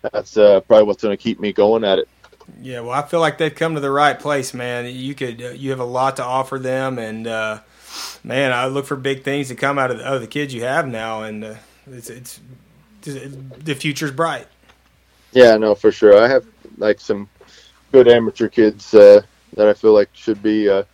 [0.00, 2.08] that's uh, probably what's going to keep me going at it.
[2.62, 4.86] Yeah, well, I feel like they've come to the right place, man.
[4.86, 7.60] You could, uh, you have a lot to offer them, and uh,
[8.22, 10.62] man, I look for big things to come out of the, of the kids you
[10.62, 11.54] have now, and uh,
[11.86, 12.40] it's, it's
[13.02, 14.46] the future's bright.
[15.32, 16.18] Yeah, no, for sure.
[16.18, 16.46] I have
[16.78, 17.28] like some
[17.92, 19.20] good amateur kids uh,
[19.54, 20.84] that I feel like should be uh,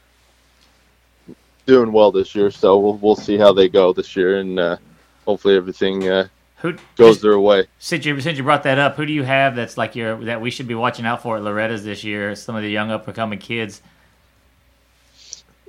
[1.71, 2.51] doing well this year.
[2.51, 4.77] So we'll we'll see how they go this year, and uh,
[5.25, 7.67] hopefully everything uh, who goes their way.
[7.79, 10.41] Since you since you brought that up, who do you have that's like your that
[10.41, 12.35] we should be watching out for at Loretta's this year?
[12.35, 13.81] Some of the young up and coming kids.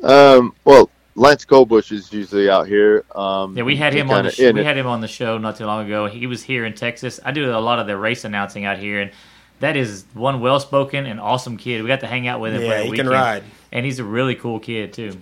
[0.03, 3.05] Um, well, Lance Kobusch is usually out here.
[3.13, 4.65] Um, Yeah, we had him on the sh- we it.
[4.65, 6.07] had him on the show not too long ago.
[6.07, 7.19] He was here in Texas.
[7.23, 9.11] I do a lot of the race announcing out here, and
[9.59, 11.83] that is one well spoken and awesome kid.
[11.83, 12.63] We got to hang out with him.
[12.63, 13.43] Yeah, a he weekend, can ride.
[13.71, 15.17] and he's a really cool kid too.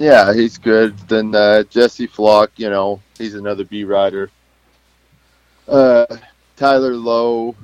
[0.00, 0.96] Yeah, he's good.
[1.08, 4.30] Then uh, Jesse Flock, you know, he's another B rider.
[5.68, 6.06] Uh,
[6.56, 7.54] Tyler Lowe,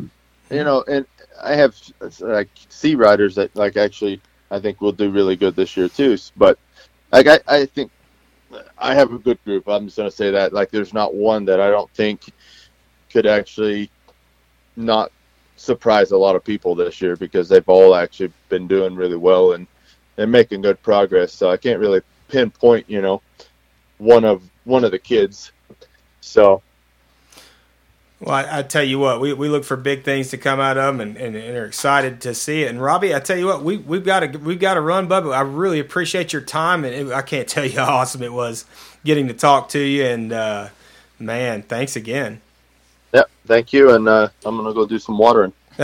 [0.50, 1.06] you know, and
[1.42, 1.74] I have
[2.20, 4.20] like C riders that like actually
[4.50, 6.18] I think will do really good this year too.
[6.36, 6.58] But
[7.10, 7.90] like I, I think
[8.76, 9.66] I have a good group.
[9.66, 12.20] I'm just gonna say that like there's not one that I don't think
[13.10, 13.90] could actually
[14.76, 15.10] not
[15.56, 19.54] surprise a lot of people this year because they've all actually been doing really well
[19.54, 19.66] and
[20.18, 21.32] and making good progress.
[21.32, 23.22] So I can't really pinpoint, you know,
[23.98, 25.52] one of one of the kids.
[26.20, 26.62] So
[28.20, 30.78] Well, I, I tell you what, we, we look for big things to come out
[30.78, 32.70] of them, and, and, and are excited to see it.
[32.70, 35.34] And Robbie, I tell you what, we we've got to we've got to run, Bubba.
[35.36, 38.66] I really appreciate your time, and it, I can't tell you how awesome it was
[39.04, 40.04] getting to talk to you.
[40.04, 40.68] And uh,
[41.20, 42.40] man, thanks again.
[43.14, 45.52] yeah, thank you, and uh, I'm gonna go do some watering.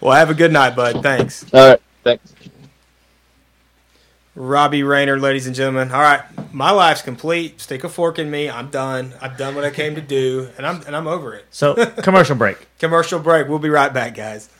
[0.00, 1.02] well, have a good night, bud.
[1.02, 1.44] Thanks.
[1.52, 1.82] All right.
[2.04, 2.35] Thanks.
[4.36, 5.90] Robbie Rayner, ladies and gentlemen.
[5.90, 6.20] All right,
[6.52, 7.58] my life's complete.
[7.58, 8.50] Stick a fork in me.
[8.50, 9.14] I'm done.
[9.20, 11.46] I've done what I came to do, and I'm and I'm over it.
[11.50, 12.58] So, commercial break.
[12.78, 13.48] Commercial break.
[13.48, 14.50] We'll be right back, guys.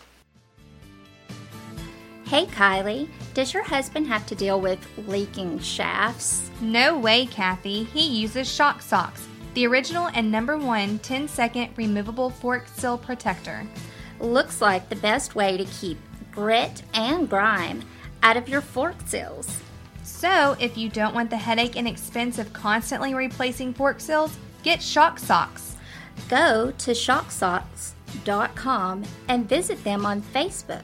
[2.24, 6.50] Hey Kylie, does your husband have to deal with leaking shafts?
[6.60, 7.84] No way, Kathy.
[7.84, 13.64] He uses Shock Socks, the original and number one 10 second removable fork seal protector.
[14.18, 15.98] Looks like the best way to keep
[16.32, 17.82] grit and grime
[18.24, 19.60] out of your fork seals.
[20.26, 24.82] So, if you don't want the headache and expense of constantly replacing fork seals, get
[24.82, 25.76] Shock Socks.
[26.28, 30.82] Go to shocksocks.com and visit them on Facebook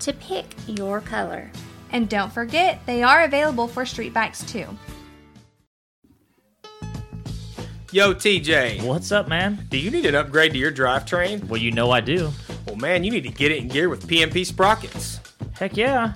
[0.00, 1.50] to pick your color.
[1.92, 4.66] And don't forget, they are available for street bikes too.
[7.92, 9.66] Yo, TJ, What's up, man?
[9.70, 11.48] do you need an upgrade to your drivetrain?
[11.48, 12.30] Well, you know I do.
[12.66, 15.18] Well, man, you need to get it in gear with PMP sprockets.
[15.54, 16.12] Heck yeah.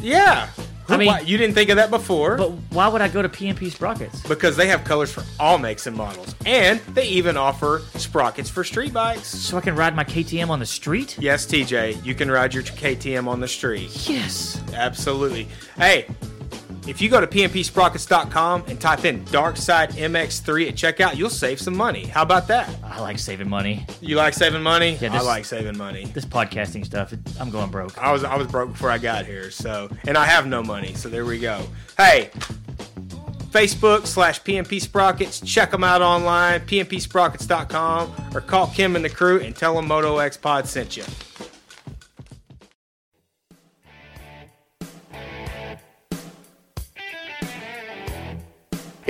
[0.00, 0.48] Yeah.
[0.90, 2.36] I mean- Why- you didn't think of that before?
[2.36, 4.20] But why would I go to PMP Sprockets?
[4.22, 8.64] because they have colors for all makes and models, and they even offer sprockets for
[8.64, 9.26] street bikes.
[9.28, 11.16] So I can ride my KTM on the street?
[11.18, 13.90] Yes, TJ, you can ride your KTM on the street.
[14.08, 14.60] Yes.
[14.74, 15.48] Absolutely.
[15.76, 16.06] Hey,
[16.90, 21.60] if you go to pmpsprockets.com and type in Dark Side MX3 at checkout, you'll save
[21.60, 22.04] some money.
[22.06, 22.68] How about that?
[22.82, 23.86] I like saving money.
[24.00, 24.98] You like saving money?
[25.00, 26.06] Yeah, I like saving money.
[26.06, 27.96] This podcasting stuff, I'm going broke.
[27.96, 30.94] I was I was broke before I got here, so and I have no money,
[30.94, 31.62] so there we go.
[31.96, 32.30] Hey,
[33.52, 35.40] Facebook slash PMP Sprockets.
[35.40, 40.18] Check them out online, pmpsprockets.com, or call Kim and the crew and tell them Moto
[40.18, 41.04] X Pod sent you.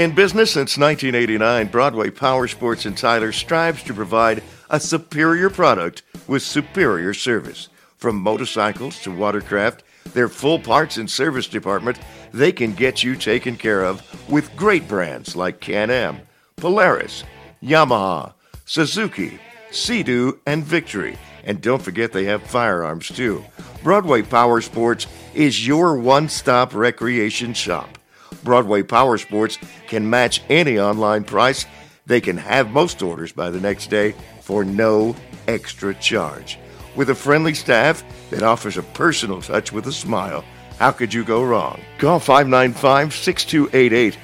[0.00, 6.04] In business since 1989, Broadway Power Sports in Tyler strives to provide a superior product
[6.26, 7.68] with superior service.
[7.98, 9.82] From motorcycles to watercraft,
[10.14, 11.98] their full parts and service department,
[12.32, 16.20] they can get you taken care of with great brands like Can-Am,
[16.56, 17.24] Polaris,
[17.62, 18.32] Yamaha,
[18.64, 19.38] Suzuki,
[19.70, 21.18] Sea-Doo, and Victory.
[21.44, 23.44] And don't forget they have firearms too.
[23.82, 27.98] Broadway Power Sports is your one-stop recreation shop.
[28.44, 31.66] Broadway Power Sports can match any online price.
[32.06, 35.14] They can have most orders by the next day for no
[35.46, 36.58] extra charge.
[36.96, 40.44] With a friendly staff that offers a personal touch with a smile,
[40.78, 41.80] how could you go wrong?
[41.98, 44.18] Call 595 6288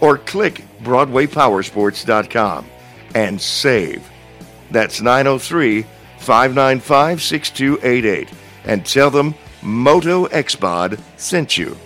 [0.00, 2.66] or click BroadwayPowersports.com
[3.14, 4.10] and save.
[4.70, 5.86] That's 903
[6.18, 8.28] 595 6288
[8.64, 11.76] and tell them Moto X Pod sent you.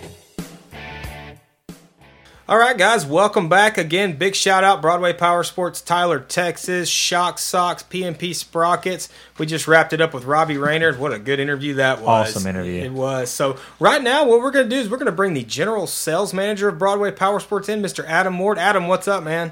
[2.49, 4.15] All right, guys, welcome back again.
[4.15, 9.09] Big shout out, Broadway Power Sports, Tyler, Texas, Shock Socks, PMP Sprockets.
[9.37, 10.95] We just wrapped it up with Robbie Rayner.
[10.95, 12.33] What a good interview that was.
[12.33, 12.83] Awesome interview.
[12.83, 13.29] It was.
[13.29, 15.87] So, right now, what we're going to do is we're going to bring the general
[15.87, 18.05] sales manager of Broadway Power Sports in, Mr.
[18.05, 18.57] Adam Ward.
[18.57, 19.51] Adam, what's up, man?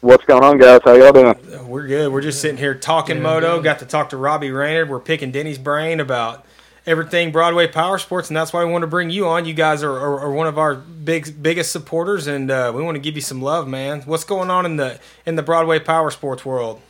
[0.00, 0.82] What's going on, guys?
[0.84, 1.68] How y'all doing?
[1.68, 2.12] We're good.
[2.12, 3.60] We're just sitting here talking moto.
[3.60, 4.88] Got to talk to Robbie Reynard.
[4.88, 6.45] We're picking Denny's brain about
[6.86, 9.44] everything Broadway Power Sports, and that's why we want to bring you on.
[9.44, 12.94] You guys are, are, are one of our big biggest supporters, and uh, we want
[12.94, 14.02] to give you some love, man.
[14.02, 16.80] What's going on in the in the Broadway Power Sports world?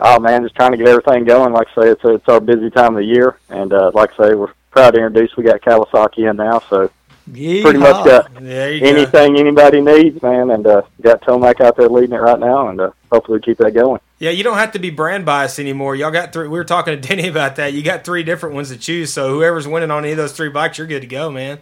[0.00, 1.52] Oh man, just trying to get everything going.
[1.52, 4.28] Like I say, it's it's our busy time of the year, and uh, like I
[4.28, 5.36] say, we're proud to introduce.
[5.36, 6.90] We got Kawasaki in now, so
[7.32, 8.48] pretty much got you
[8.80, 8.86] go.
[8.86, 10.50] anything anybody needs, man.
[10.50, 13.72] And uh, got Tomac out there leading it right now, and uh, hopefully keep that
[13.72, 14.00] going.
[14.18, 15.94] Yeah, you don't have to be brand biased anymore.
[15.94, 16.48] Y'all got three.
[16.48, 17.72] We were talking to Denny about that.
[17.72, 19.12] You got three different ones to choose.
[19.12, 21.58] So whoever's winning on any of those three bikes, you're good to go, man.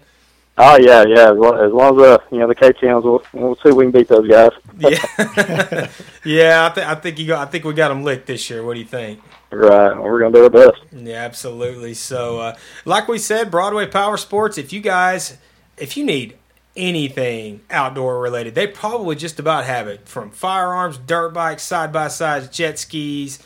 [0.57, 1.33] Oh yeah, yeah.
[1.33, 3.85] As long as, long as uh, you know the KTM's, we'll, we'll see if we
[3.85, 4.51] can beat those guys.
[4.77, 5.89] Yeah,
[6.25, 6.69] yeah.
[6.69, 7.47] I, th- I think you got.
[7.47, 8.65] I think we got them licked this year.
[8.65, 9.21] What do you think?
[9.53, 10.83] Right, we're gonna do our best.
[10.91, 11.95] Yeah, absolutely.
[11.95, 14.59] So, uh, like we said, Broadway Power Sports.
[14.59, 15.39] If you guys,
[15.79, 16.37] if you need
[16.77, 20.09] anything outdoor related, they probably just about have it.
[20.09, 23.39] From firearms, dirt bikes, side by sides, jet skis,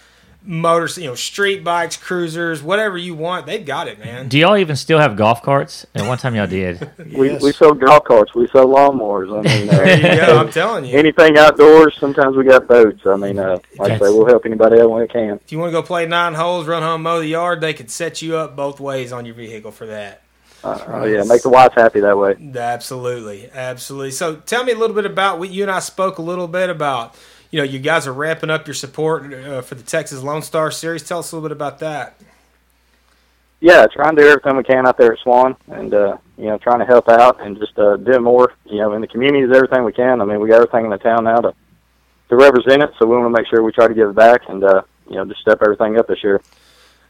[0.42, 4.28] motors, you know, street bikes, cruisers, whatever you want, they've got it, man.
[4.28, 5.86] Do y'all even still have golf carts?
[5.94, 6.90] At one time y'all did.
[7.14, 7.42] We Yes.
[7.42, 9.28] we sell golf carts, we sell lawnmowers.
[9.30, 10.38] I mean, uh, There go.
[10.38, 10.96] I'm telling you.
[10.96, 11.96] anything outdoors.
[11.98, 13.00] Sometimes we got boats.
[13.06, 15.40] I mean, uh, like I say, we'll help anybody out when we can.
[15.44, 17.90] If you want to go play nine holes, run home, mow the yard, they could
[17.90, 20.22] set you up both ways on your vehicle for that.
[20.64, 22.36] Uh, oh yeah, make the wife happy that way.
[22.56, 24.10] Absolutely, absolutely.
[24.10, 26.68] So, tell me a little bit about what you and I spoke a little bit
[26.68, 27.16] about.
[27.50, 30.70] You know, you guys are ramping up your support uh, for the Texas Lone Star
[30.70, 31.02] Series.
[31.02, 32.20] Tell us a little bit about that.
[33.60, 36.58] Yeah, trying to do everything we can out there at Swan, and uh, you know,
[36.58, 38.52] trying to help out and just uh, do more.
[38.66, 40.20] You know, in the community is everything we can.
[40.20, 41.54] I mean, we got everything in the town now to
[42.30, 44.42] to represent it, so we want to make sure we try to give it back
[44.48, 46.40] and uh, you know, just step everything up this year.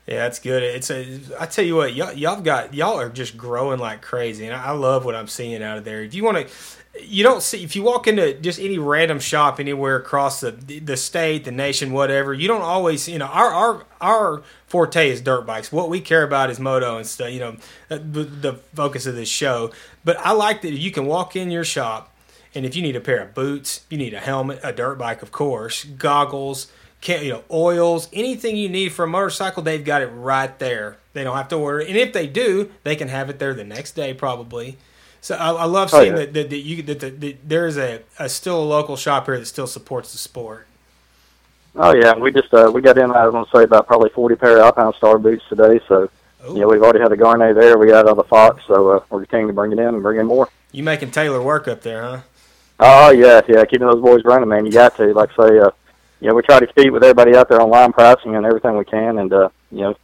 [0.08, 0.62] Yeah, that's good.
[0.62, 1.20] It's a.
[1.38, 4.70] I tell you what, y'all, y'all got y'all are just growing like crazy, and I,
[4.70, 6.02] love what I'm seeing out of there.
[6.02, 9.60] If you want to, you don't see if you walk into just any random shop
[9.60, 12.32] anywhere across the the state, the nation, whatever.
[12.32, 15.70] You don't always, you know, our our our forte is dirt bikes.
[15.70, 17.30] What we care about is moto and stuff.
[17.30, 17.56] You know,
[17.90, 19.72] uh, the, the focus of this show.
[20.06, 22.16] But I like that you can walk in your shop,
[22.54, 25.20] and if you need a pair of boots, you need a helmet, a dirt bike,
[25.20, 26.68] of course, goggles
[27.00, 30.96] can you know oils anything you need for a motorcycle they've got it right there
[31.12, 31.88] they don't have to order it.
[31.88, 34.76] and if they do they can have it there the next day probably
[35.20, 36.20] so i, I love Oh, seeing yeah.
[36.24, 39.26] that, that, that you that, that, that there is a, a still a local shop
[39.26, 40.66] here that still supports the sport
[41.76, 43.10] Oh yeah, we just uh, we got in.
[43.12, 45.78] I was going to say about probably forty pair of Alpinestar boots today.
[45.86, 46.10] So
[46.48, 47.78] you know we've already had the Gaerne there.
[47.78, 50.26] We got the Fox, so uh, we're continuing to bring it in and bring in
[50.26, 50.48] more.
[50.72, 52.20] you making taylor work up there huh
[52.80, 54.66] Oh yeah, yeah, keeping those boys running, man.
[54.66, 55.70] You got to like say, uh,
[56.20, 58.76] you know, we try to compete with everybody out there on line pricing and everything
[58.76, 59.94] we can, and uh, you know,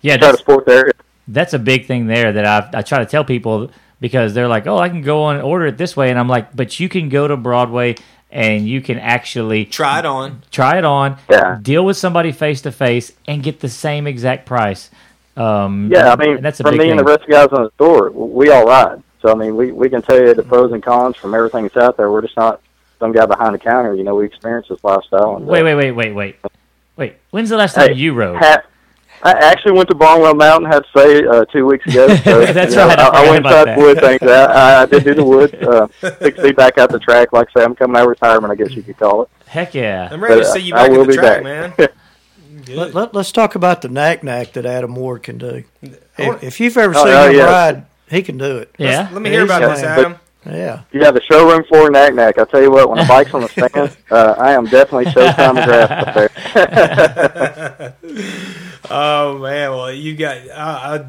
[0.00, 0.92] Yeah, try to that's, support the area.
[1.26, 4.66] that's a big thing there that I I try to tell people because they're like,
[4.66, 6.88] oh, I can go on and order it this way, and I'm like, but you
[6.88, 7.96] can go to Broadway
[8.30, 11.58] and you can actually try it on try it on, Yeah.
[11.62, 14.90] deal with somebody face to face, and get the same exact price.
[15.36, 16.90] Um, Yeah, I mean, that's a for big me thing.
[16.92, 19.02] and the rest of the guys on the store, we all ride.
[19.22, 21.76] So I mean, we we can tell you the pros and cons from everything that's
[21.76, 22.10] out there.
[22.12, 22.60] We're just not
[22.98, 23.94] some guy behind the counter.
[23.94, 25.36] You know, we experience this lifestyle.
[25.36, 26.36] And, uh, wait, wait, wait, wait, wait,
[26.96, 27.16] wait.
[27.30, 28.36] When's the last time Hey, you rode?
[28.38, 28.62] ha-
[29.20, 32.06] I actually went to Barnwell Mountain, had to say, uh, two weeks ago.
[32.24, 33.76] So, That's you know, right, I I, I went about inside that.
[33.76, 34.22] the wood things.
[34.22, 35.58] I, I did do the wood.
[35.68, 37.32] Uh, fixed me back out the track.
[37.32, 39.28] Like I say, I'm coming out of retirement, I guess you could call it.
[39.46, 40.08] Heck yeah!
[40.12, 41.78] i'm ready to But, uh, see you I back will at the be track back.
[41.78, 41.88] man
[42.76, 45.64] Let, let, us talk about the knack knack that Adam Ward can do.
[45.82, 47.44] If, if you've ever Oh, seen oh, him yeah.
[47.44, 48.74] ride, he can do it.
[48.78, 49.08] Yeah.
[49.10, 49.88] let me hear He's about this fine.
[49.98, 50.16] adam
[50.48, 50.82] Yeah.
[50.92, 52.38] Yeah, the showroom floor knack knack.
[52.38, 55.56] I tell you what, when the bike's on the stand, uh, I am definitely Showtime
[55.62, 57.94] McGrath up there.
[58.90, 61.08] Oh man, well you got uh, uh,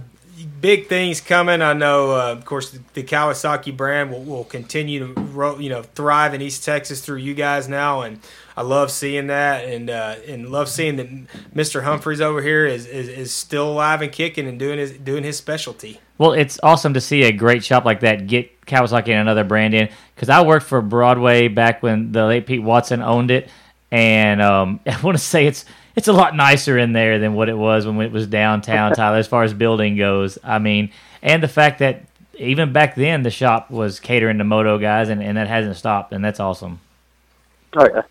[0.60, 1.62] big things coming.
[1.62, 5.70] I know, uh, of course, the, the Kawasaki brand will, will continue to ro- you
[5.70, 8.20] know thrive in East Texas through you guys now, and
[8.58, 11.08] I love seeing that, and uh, and love seeing that
[11.54, 11.84] Mr.
[11.84, 15.38] Humphreys over here is, is, is still alive and kicking and doing his doing his
[15.38, 16.00] specialty.
[16.18, 19.74] Well, it's awesome to see a great shop like that get Kawasaki and another brand
[19.74, 19.90] in.
[20.16, 23.50] Because I worked for Broadway back when the late Pete Watson owned it,
[23.92, 25.66] and um, I want to say it's
[25.96, 29.18] it's a lot nicer in there than what it was when it was downtown, Tyler.
[29.18, 30.92] As far as building goes, I mean,
[31.22, 32.04] and the fact that
[32.38, 36.14] even back then the shop was catering to moto guys, and, and that hasn't stopped,
[36.14, 36.80] and that's awesome.
[37.74, 38.02] Oh yeah,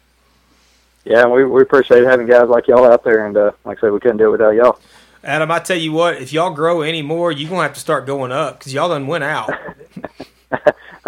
[1.05, 1.27] yeah.
[1.27, 4.01] We we appreciate having guys like y'all out there, and uh, like I said, we
[4.01, 4.79] couldn't do it without y'all.
[5.25, 8.07] Adam, I tell you what, if y'all grow any more, you're gonna have to start
[8.07, 9.51] going up because y'all done went out.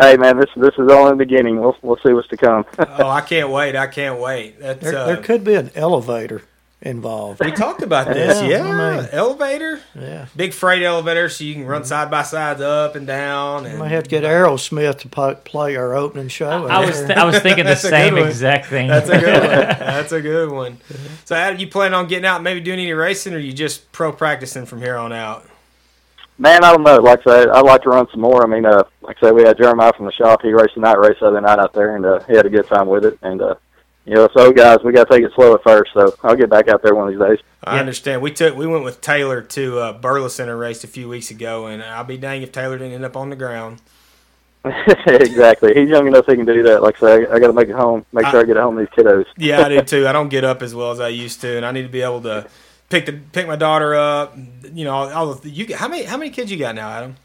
[0.00, 1.60] Hey man, this this is only the beginning.
[1.60, 2.64] We'll we'll see what's to come.
[2.78, 3.76] oh, I can't wait!
[3.76, 4.58] I can't wait.
[4.58, 6.42] That's There, uh, there could be an elevator
[6.80, 7.44] involved.
[7.44, 8.40] we talked about this.
[8.40, 9.80] Yeah, Yeah, I mean- elevator.
[9.94, 10.26] Yeah.
[10.34, 13.64] big freight elevator so you can run side by sides up and down.
[13.64, 16.48] We And might have to get Aerosmith to play our opening show.
[16.66, 18.88] I was th- I was thinking the same exact thing.
[18.88, 19.50] That's a good one.
[19.50, 20.78] That's a good one.
[21.26, 23.92] So, Adam, you plan on getting out, and maybe doing any racing, or you just
[23.92, 25.44] pro practicing from here on out?
[26.40, 26.96] Man, I don't know.
[26.96, 28.42] Like I said, I'd like to run some more.
[28.42, 30.40] I mean, uh, like I said, we had Jeremiah from the shop.
[30.40, 32.48] He raced the night race the other night out there, and uh, he had a
[32.48, 33.18] good time with it.
[33.20, 33.56] And uh,
[34.06, 35.92] you know, so guys, we got to take it slow at first.
[35.92, 37.38] So I'll get back out there one of these days.
[37.62, 38.22] I understand.
[38.22, 41.66] We took we went with Taylor to uh, Burleson and raced a few weeks ago,
[41.66, 43.82] and I'll be dang if Taylor didn't end up on the ground.
[45.06, 45.74] exactly.
[45.74, 46.82] He's young enough he can do that.
[46.82, 48.06] Like I say, I, I got to make it home.
[48.12, 49.26] Make sure I get home these kiddos.
[49.36, 50.08] Yeah, I do too.
[50.08, 52.00] I don't get up as well as I used to, and I need to be
[52.00, 52.48] able to
[52.90, 54.36] pick the pick my daughter up.
[54.72, 57.16] You know, all the, you how many how many kids you got now, Adam?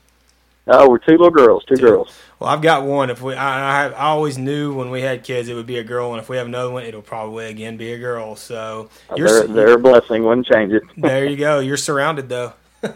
[0.67, 1.63] Oh, we're two little girls.
[1.65, 2.17] Two girls.
[2.39, 3.11] Well, I've got one.
[3.11, 5.77] If we, I, I, have, I always knew when we had kids it would be
[5.77, 8.35] a girl, and if we have another one, it'll probably again be a girl.
[8.35, 10.23] So uh, you're, They're, they're a blessing.
[10.23, 10.83] Wouldn't change it.
[10.97, 11.59] there you go.
[11.59, 12.53] You're surrounded though.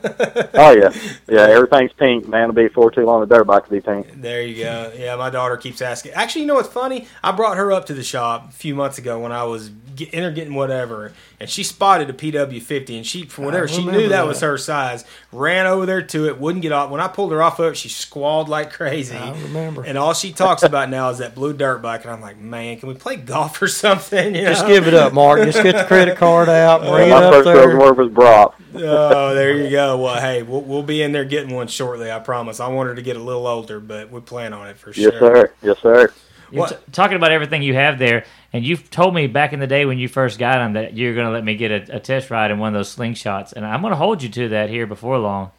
[0.53, 0.91] Oh yeah,
[1.29, 1.41] yeah.
[1.47, 2.43] Everything's pink, man.
[2.43, 3.21] It'll be before too long.
[3.21, 4.21] The dirt bike will be pink.
[4.21, 4.91] There you go.
[4.95, 6.11] Yeah, my daughter keeps asking.
[6.13, 7.07] Actually, you know what's funny?
[7.23, 10.13] I brought her up to the shop a few months ago when I was get,
[10.13, 14.03] in her getting whatever, and she spotted a PW50, and she, for whatever she knew
[14.03, 14.27] that, that.
[14.27, 16.89] was her size, ran over there to it, wouldn't get off.
[16.91, 19.15] When I pulled her off of it, she squalled like crazy.
[19.15, 19.83] I remember.
[19.83, 22.77] And all she talks about now is that blue dirt bike, and I'm like, man,
[22.79, 24.35] can we play golf or something?
[24.39, 25.39] You Just give it up, Mark.
[25.43, 27.67] Just get the credit card out, bring it My up first there.
[27.67, 28.59] girl's work was Brock.
[28.75, 29.78] oh, there you go.
[29.95, 32.11] Well, hey, we'll, we'll be in there getting one shortly.
[32.11, 32.59] I promise.
[32.59, 35.11] I want her to get a little older, but we plan on it for sure.
[35.11, 35.53] Yes, sir.
[35.61, 36.13] Yes, sir.
[36.51, 39.67] You're t- talking about everything you have there, and you've told me back in the
[39.67, 41.99] day when you first got them that you're going to let me get a, a
[41.99, 44.69] test ride in one of those slingshots, and I'm going to hold you to that
[44.69, 45.51] here before long.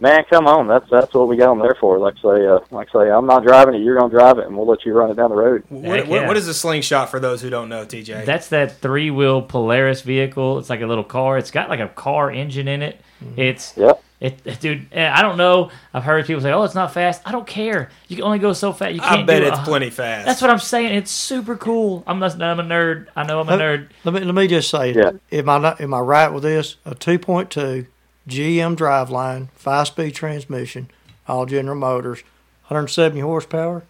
[0.00, 0.66] Man, come on.
[0.66, 1.98] That's that's what we got them there for.
[1.98, 3.82] Like I say, uh, like I say, I'm not driving it.
[3.82, 5.62] You're gonna drive it, and we'll let you run it down the road.
[5.68, 6.26] What, what, yeah.
[6.26, 8.24] what is a slingshot for those who don't know, TJ?
[8.26, 10.58] That's that three wheel Polaris vehicle.
[10.58, 11.38] It's like a little car.
[11.38, 13.00] It's got like a car engine in it.
[13.36, 14.02] It's Yep.
[14.20, 14.86] it, dude.
[14.92, 15.70] eh, I don't know.
[15.94, 17.88] I've heard people say, "Oh, it's not fast." I don't care.
[18.08, 18.94] You can only go so fast.
[18.94, 19.20] You can't.
[19.20, 20.26] I bet do it's a- plenty fast.
[20.26, 20.94] That's what I'm saying.
[20.96, 22.02] It's super cool.
[22.08, 23.06] I'm not, I'm a nerd.
[23.14, 23.88] I know I'm a Let- nerd.
[24.02, 25.12] Let me let me just say, Yeah.
[25.30, 26.74] am I not, am I right with this?
[26.84, 27.86] A 2.2
[28.28, 30.88] GM driveline, five speed transmission,
[31.26, 32.22] all General Motors,
[32.68, 33.82] 170 horsepower.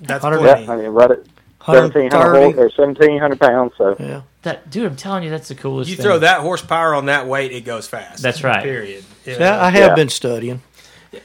[0.00, 0.72] That's 100 Yeah.
[0.72, 1.18] I mean, right at
[1.64, 2.58] 1700 130.
[2.58, 3.72] or 1700 pounds.
[3.76, 4.22] So Yeah.
[4.42, 5.90] That dude, I'm telling you, that's the coolest.
[5.90, 6.04] You thing.
[6.04, 8.22] throw that horsepower on that weight, it goes fast.
[8.22, 8.62] That's right.
[8.62, 9.04] Period.
[9.24, 9.94] See, I, I have Yeah.
[9.96, 10.62] been studying.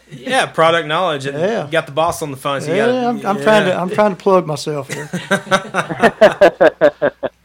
[0.09, 1.25] Yeah, product knowledge.
[1.27, 1.65] And Yeah.
[1.65, 2.61] You got the boss on the phone.
[2.61, 3.43] So you Yeah, gotta, I'm, I'm yeah.
[3.43, 5.09] trying to I'm trying to plug myself here.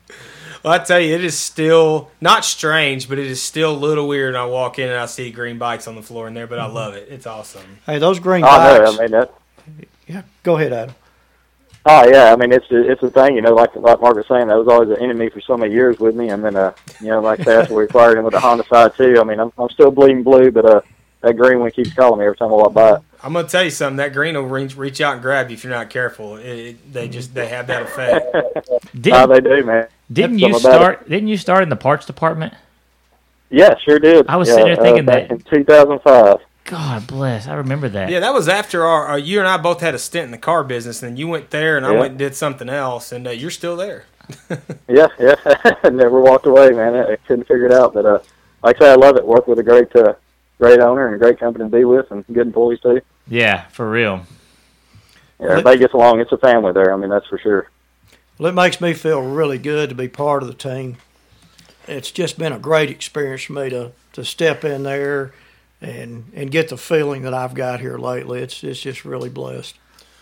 [0.67, 4.09] Well, I tell you, it is still not strange, but it is still a little
[4.09, 4.35] weird.
[4.35, 6.59] when I walk in and I see green bikes on the floor in there, but
[6.59, 7.07] I love it.
[7.09, 7.79] It's awesome.
[7.87, 8.99] hey, those green oh no, bikes.
[8.99, 9.33] I mean that.
[10.09, 10.97] yeah, go ahead, Adam.
[11.85, 13.55] Oh yeah, I mean it's a, it's a thing, you know.
[13.55, 16.17] Like like Mark was saying, that was always an enemy for so many years with
[16.17, 18.93] me, and then uh, you know, like that, we fired him with the Honda side
[18.97, 19.21] too.
[19.21, 20.81] I mean, I'm I'm still bleeding blue, but uh,
[21.23, 23.03] that green one keeps calling me every time I walk by it.
[23.23, 23.97] I'm gonna tell you something.
[23.97, 26.37] That green will reach, reach out and grab you if you're not careful.
[26.37, 28.27] It, it, they just they have that effect.
[29.01, 29.89] Didn't, Oh, they do, man.
[30.13, 31.09] didn't That's you something about start?
[31.09, 32.55] Didn't you start in the parts department?
[33.51, 34.27] Yeah, sure did.
[34.29, 36.39] I was yeah, sitting there thinking uh, back that- in 2005.
[36.65, 37.47] God bless.
[37.47, 38.11] I remember that.
[38.11, 40.39] Yeah, that was after our, our you and I both had a stint in the
[40.39, 43.31] car business, and you went there, and I went and did something else, and uh,
[43.31, 44.05] you're still there.
[44.89, 45.37] Yeah, yeah.
[45.91, 46.95] Never walked away, man.
[46.97, 48.19] I, I couldn't figure it out, but uh,
[48.65, 49.25] like I say, I love it.
[49.25, 50.15] Work with a great, uh,
[50.59, 53.01] great owner and a great company to be with, and good employees too.
[53.29, 54.23] Yeah, for real.
[55.41, 56.21] Yeah, everybody gets along.
[56.21, 56.93] It's a family there.
[56.93, 57.69] I mean, that's for sure.
[58.39, 60.97] Well, it makes me feel really good to be part of the team.
[61.87, 65.33] It's just been a great experience for me to, to step in there
[65.81, 68.41] and and get the feeling that I've got here lately.
[68.41, 69.77] It's it's just really blessed.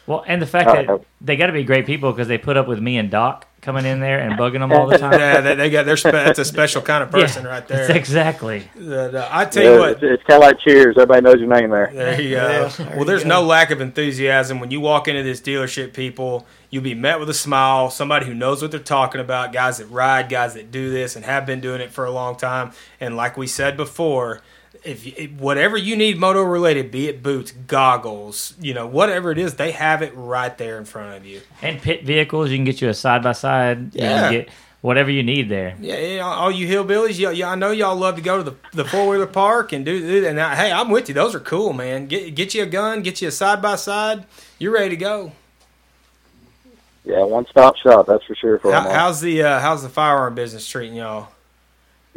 [0.06, 2.56] Well, and the fact Uh, that they got to be great people because they put
[2.56, 5.18] up with me and Doc coming in there and bugging them all the time.
[5.18, 7.88] Yeah, they, they got their spe- that's a special kind of person Yeah, right that's
[7.88, 7.96] there.
[7.96, 8.68] exactly.
[8.76, 10.96] That, uh, I tell you what, it's, it's kind of like Cheers.
[10.96, 11.90] Everybody knows your name there.
[11.92, 12.48] There you go.
[12.48, 13.28] Yeah, there well, there's go.
[13.30, 15.94] no lack of enthusiasm when you walk into this dealership.
[15.94, 17.90] People, you'll be met with a smile.
[17.90, 19.52] Somebody who knows what they're talking about.
[19.52, 22.36] Guys that ride, guys that do this and have been doing it for a long
[22.36, 22.72] time.
[23.00, 24.42] And like we said before,
[24.84, 29.38] if, if whatever you need moto related, be it boots, goggles, you know, whatever it
[29.38, 31.40] is, they have it right there in front of you.
[31.62, 33.94] And pit vehicles, you can get you a side by side.
[33.94, 34.20] Yeah.
[34.20, 34.50] can get
[34.84, 35.74] whatever you need there.
[35.80, 38.56] Yeah, yeah, all you hillbillies, yeah, yeah, I know y'all love to go to the,
[38.74, 41.14] the four wheeler park and do, do and I, hey, I'm with you.
[41.14, 42.06] Those are cool, man.
[42.06, 44.26] Get get you a gun, get you a side by side.
[44.58, 45.32] You're ready to go.
[47.04, 48.06] Yeah, one stop shop.
[48.06, 48.58] That's for sure.
[48.58, 51.28] For How, how's the uh, how's the firearm business treating y'all?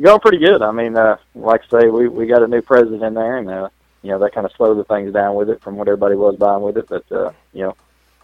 [0.06, 0.62] Going pretty good.
[0.62, 3.50] I mean, uh, like I say, we we got a new president in there, and
[3.50, 3.70] uh,
[4.02, 6.36] you know that kind of slowed the things down with it from what everybody was
[6.36, 6.88] buying with it.
[6.88, 7.76] But uh, you know,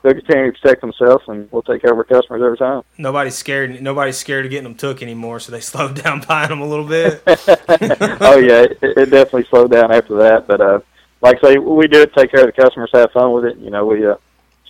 [0.02, 2.84] they'll continue to protect themselves, and we'll take care of our customers every time.
[2.98, 3.82] Nobody's scared.
[3.82, 6.88] Nobody's scared of getting them took anymore, so they slowed down buying them a little
[6.88, 7.24] bit.
[7.28, 10.48] oh yeah, it, it definitely slowed down after that.
[10.48, 10.80] But uh,
[11.22, 13.58] like I say, we do it, take care of the customers, have fun with it.
[13.58, 14.16] You know, we uh,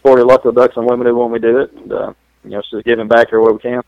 [0.06, 1.72] of the Ducks Unlimited when we do it.
[1.74, 3.82] And, uh, you know, just giving back here where we can.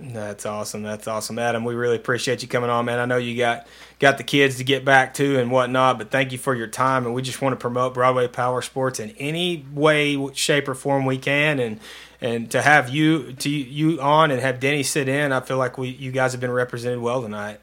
[0.00, 0.84] That's awesome.
[0.84, 1.64] That's awesome, Adam.
[1.64, 3.00] We really appreciate you coming on, man.
[3.00, 3.66] I know you got
[3.98, 7.04] got the kids to get back to and whatnot, but thank you for your time.
[7.04, 11.04] And we just want to promote Broadway Power Sports in any way, shape, or form
[11.04, 11.58] we can.
[11.58, 11.80] And
[12.20, 15.78] and to have you to you on and have Denny sit in, I feel like
[15.78, 17.60] we you guys have been represented well tonight.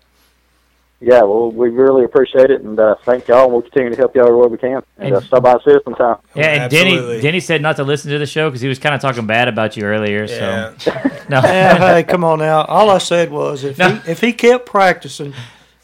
[1.01, 3.43] Yeah, well, we really appreciate it, and uh, thank y'all.
[3.43, 4.81] And we'll continue to help y'all where we can.
[4.97, 6.15] And, uh, stop by and see us sometime.
[6.33, 7.07] Yeah, and Absolutely.
[7.17, 9.27] Denny Denny said not to listen to the show because he was kind of talking
[9.27, 10.23] bad about you earlier.
[10.23, 10.73] Yeah.
[10.77, 10.91] So
[11.29, 12.63] no, Yeah, hey, come on now.
[12.63, 13.89] All I said was if No.
[13.95, 15.33] he if he kept practicing,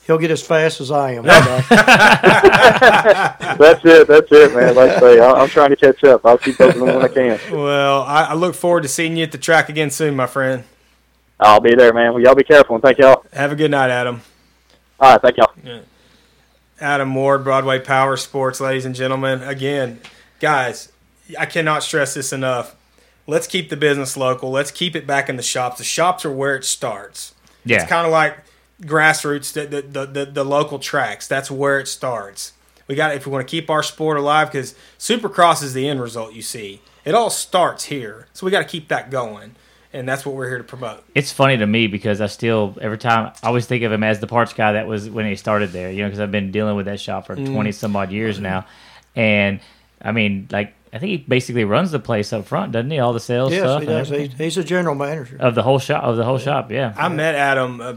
[0.07, 1.23] he'll get as fast as I am.
[3.59, 4.07] That's it.
[4.07, 4.75] That's it, man.
[4.75, 6.25] Like I say, I- I'm trying to catch up.
[6.25, 7.37] I'll keep opening when I can.
[7.51, 10.63] Well, I, I look forward to seeing you at the track again soon, my friend.
[11.39, 12.13] I'll be there, man.
[12.13, 13.25] Well, y'all be careful, and thank y'all.
[13.33, 14.21] Have a good night, Adam.
[15.01, 15.51] All right, thank y'all.
[16.79, 19.41] Adam Ward, Broadway Power Sports, ladies and gentlemen.
[19.41, 19.99] Again,
[20.39, 20.91] guys,
[21.39, 22.75] I cannot stress this enough.
[23.25, 24.51] Let's keep the business local.
[24.51, 25.79] Let's keep it back in the shops.
[25.79, 27.33] The shops are where it starts.
[27.65, 28.37] yeah, It's kind of like
[28.83, 31.27] grassroots, the, the, the, the, the local tracks.
[31.27, 32.53] That's where it starts.
[32.87, 35.99] We got if we want to keep our sport alive because Supercross is the end
[36.01, 36.33] result.
[36.33, 39.55] You see, it all starts here, so we got to keep that going,
[39.93, 41.03] and that's what we're here to promote.
[41.15, 44.19] it's funny to me because I still every time I always think of him as
[44.19, 45.91] the parts guy that was when he started there.
[45.91, 47.51] You know, because I've been dealing with that shop for Mm.
[47.53, 48.65] twenty some odd years now,
[49.15, 49.59] and
[50.01, 52.99] I mean, like I think he basically runs the place up front, doesn't he?
[52.99, 54.09] All the sales yes, stuff he does.
[54.09, 55.37] He's, he's a general manager.
[55.39, 56.69] of the whole shop of the whole shop.
[56.71, 57.93] Yeah, I met Adam uh,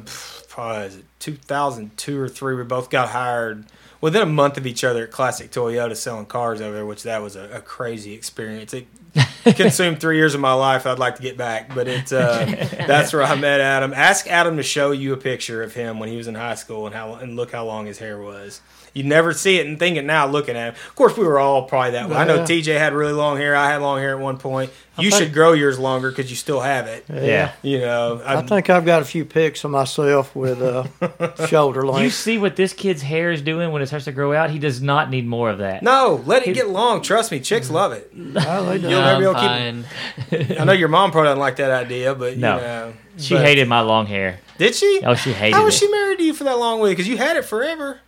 [0.48, 2.54] probably is it 2002 or three.
[2.54, 3.64] We both got hired.
[4.00, 7.22] within a month of each other at Classic Toyota selling cars over there, which that
[7.22, 8.72] was a, a crazy experience.
[8.74, 8.86] It
[9.44, 10.86] consumed three years of my life.
[10.86, 12.44] I'd like to get back, but it's uh,
[12.86, 13.92] that's where I met Adam.
[13.92, 16.86] Ask Adam to show you a picture of him when he was in high school
[16.86, 18.60] and how and look how long his hair was.
[18.94, 20.76] You never see it and think it now looking at it.
[20.88, 22.14] Of course, we were all probably that way.
[22.16, 22.44] I know Yeah.
[22.44, 23.56] TJ had really long hair.
[23.56, 24.70] I had long hair at one point.
[24.96, 27.04] You think- should grow yours longer because you still have it.
[27.12, 27.50] Yeah.
[27.62, 30.84] You know, I think I've got a few pics of myself with uh,
[31.48, 32.04] shoulder length.
[32.04, 34.50] You see what this kid's hair is doing when it starts to grow out?
[34.50, 35.82] He does not need more of that.
[35.82, 37.02] No, let it get long.
[37.02, 38.12] Trust me, chicks love it.
[38.36, 38.88] Oh, they do.
[38.90, 39.84] You'll never be able to fine.
[40.30, 40.60] keep.
[40.60, 42.54] I know your mom probably doesn't like that idea, but No.
[42.56, 44.38] you know, She but- hated my long hair.
[44.56, 45.00] Did she?
[45.04, 45.58] Oh, she hated it.
[45.58, 45.78] How was it.
[45.78, 46.92] she married to you for that long with?
[46.92, 47.98] Because you had it forever.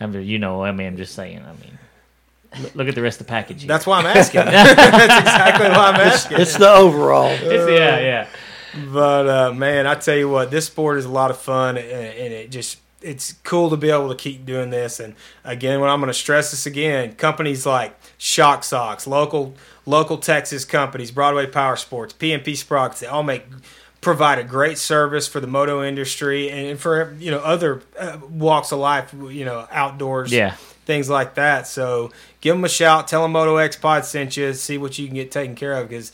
[0.00, 1.38] I mean, you know, I mean, I'm just saying.
[1.40, 1.78] I mean,
[2.62, 3.62] look, look at the rest of the package.
[3.62, 3.68] Here.
[3.68, 4.40] That's why I'm asking.
[4.44, 6.40] That's exactly why I'm asking.
[6.40, 7.30] It's the overall.
[7.30, 8.26] It's- yeah, yeah.
[8.92, 11.86] But uh, man, I tell you what, this sport is a lot of fun, and,
[11.86, 15.00] and it just it's cool to be able to keep doing this.
[15.00, 19.54] And again, when I'm going to stress this again, companies like Shock Socks, local
[19.86, 23.44] local Texas companies, Broadway Power Sports, PMP Sprockets, they all make
[24.06, 28.70] provide a great service for the moto industry and for you know other uh, walks
[28.70, 30.54] of life, you know, outdoors, Yeah.
[30.84, 31.66] things like that.
[31.66, 35.06] So give them a shout, tell them Moto X Pod sent you, see what you
[35.06, 36.12] can get taken care of because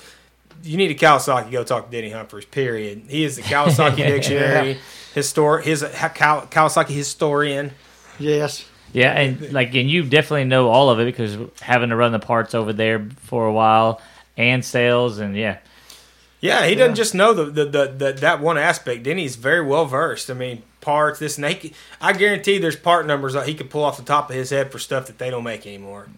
[0.64, 2.46] you need a Kawasaki, go talk to Denny Humphries.
[2.46, 3.02] Period.
[3.08, 4.78] He is the Kawasaki dictionary,
[5.14, 7.72] histor- his a Kawasaki historian.
[8.18, 8.64] Yes.
[8.94, 12.18] Yeah, and like, and you definitely know all of it because having to run the
[12.18, 14.00] parts over there for a while
[14.38, 15.58] and sales, and yeah,
[16.42, 19.04] Yeah, he doesn't just know the, the, the, the that one aspect.
[19.04, 20.28] Then he's very well versed.
[20.28, 23.84] I mean, parts this and c- I guarantee there's part numbers that he could pull
[23.84, 26.08] off the top of his head for stuff that they don't make anymore.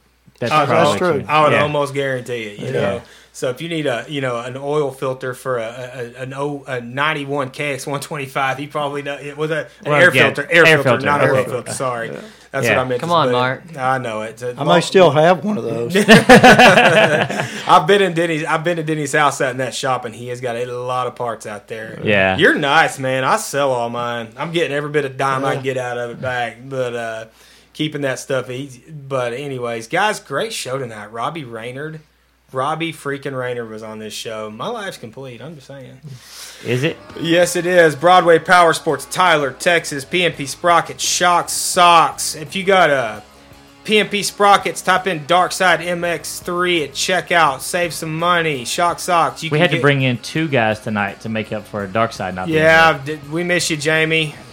[0.41, 1.25] That's, I, that's true.
[1.29, 1.63] I would yeah.
[1.63, 2.59] almost guarantee it.
[2.59, 2.73] You Yeah.
[2.73, 6.33] know, so if you need a you know an oil filter for a, a an
[6.35, 10.23] o, a 91 KX 125, he probably know it was a an Well, air yeah,
[10.27, 11.51] filter, air, air filter, filter, not air oil filter.
[11.53, 11.73] filter.
[11.73, 12.11] Sorry,
[12.53, 12.77] that's Yeah.
[12.77, 13.01] what I meant.
[13.01, 13.33] Come on, say.
[13.33, 13.63] Mark.
[13.77, 14.41] I know it.
[14.57, 15.97] I might still have one of those.
[17.67, 18.45] I've been in Denny's.
[18.45, 21.07] I've been to Denny's house out in that shop, and he has got a lot
[21.07, 22.01] of parts out there.
[22.05, 22.37] Yeah.
[22.37, 23.25] you're nice, man.
[23.25, 24.29] I sell all mine.
[24.37, 27.25] I'm getting every bit of dime I can get out of it back, but uh,
[27.75, 28.91] keeping that stuff easy.
[28.91, 31.13] But anyways, guys, great show tonight.
[31.13, 32.01] Robbie Reynard,
[32.51, 34.49] Robbie freaking Reynard was on this show.
[34.49, 35.43] My life's complete.
[35.43, 36.01] I'm just saying.
[36.65, 36.97] Is it?
[37.21, 37.95] Yes, it is.
[37.97, 42.35] Broadway Power Sports, Tyler, Texas, PMP Sprocket, Shock Socks.
[42.35, 43.23] If you got a
[43.85, 47.61] PMP Sprockets, type in Darkside MX3 at checkout.
[47.61, 48.65] Save some money.
[48.65, 49.43] Shock Socks.
[49.43, 52.13] You We can had to bring in two guys tonight to make up for Dark
[52.13, 53.17] Side not being Yeah, here.
[53.17, 54.35] did- we miss you, Jamie.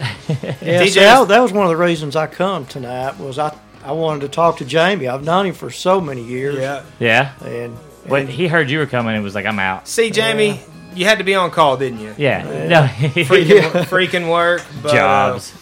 [0.62, 3.54] Yeah, DJ see, that, that was one of the reasons I come tonight was I,
[3.84, 5.08] I wanted to talk to Jamie.
[5.08, 6.56] I've known him for so many years.
[6.56, 6.82] Yeah.
[7.00, 7.32] Yeah.
[7.44, 7.76] And,
[8.06, 10.60] When he heard you were coming, and was like, "I'm out." See, Jamie,
[10.94, 12.14] you had to be on call, didn't you?
[12.16, 12.66] Yeah.
[12.68, 12.82] No.
[13.24, 14.62] Freaking, freaking work.
[14.82, 15.52] But, uh, Jobs.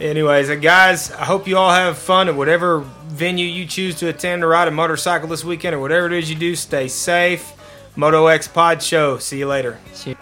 [0.00, 2.84] Anyways, uh, guys, I hope you all have fun at whatever
[3.18, 6.30] venue you choose to attend to ride a motorcycle this weekend or whatever it is
[6.30, 6.54] you do.
[6.54, 7.52] Stay safe.
[7.96, 9.18] Moto X Pod Show.
[9.18, 9.78] See you later.
[9.92, 10.16] See you.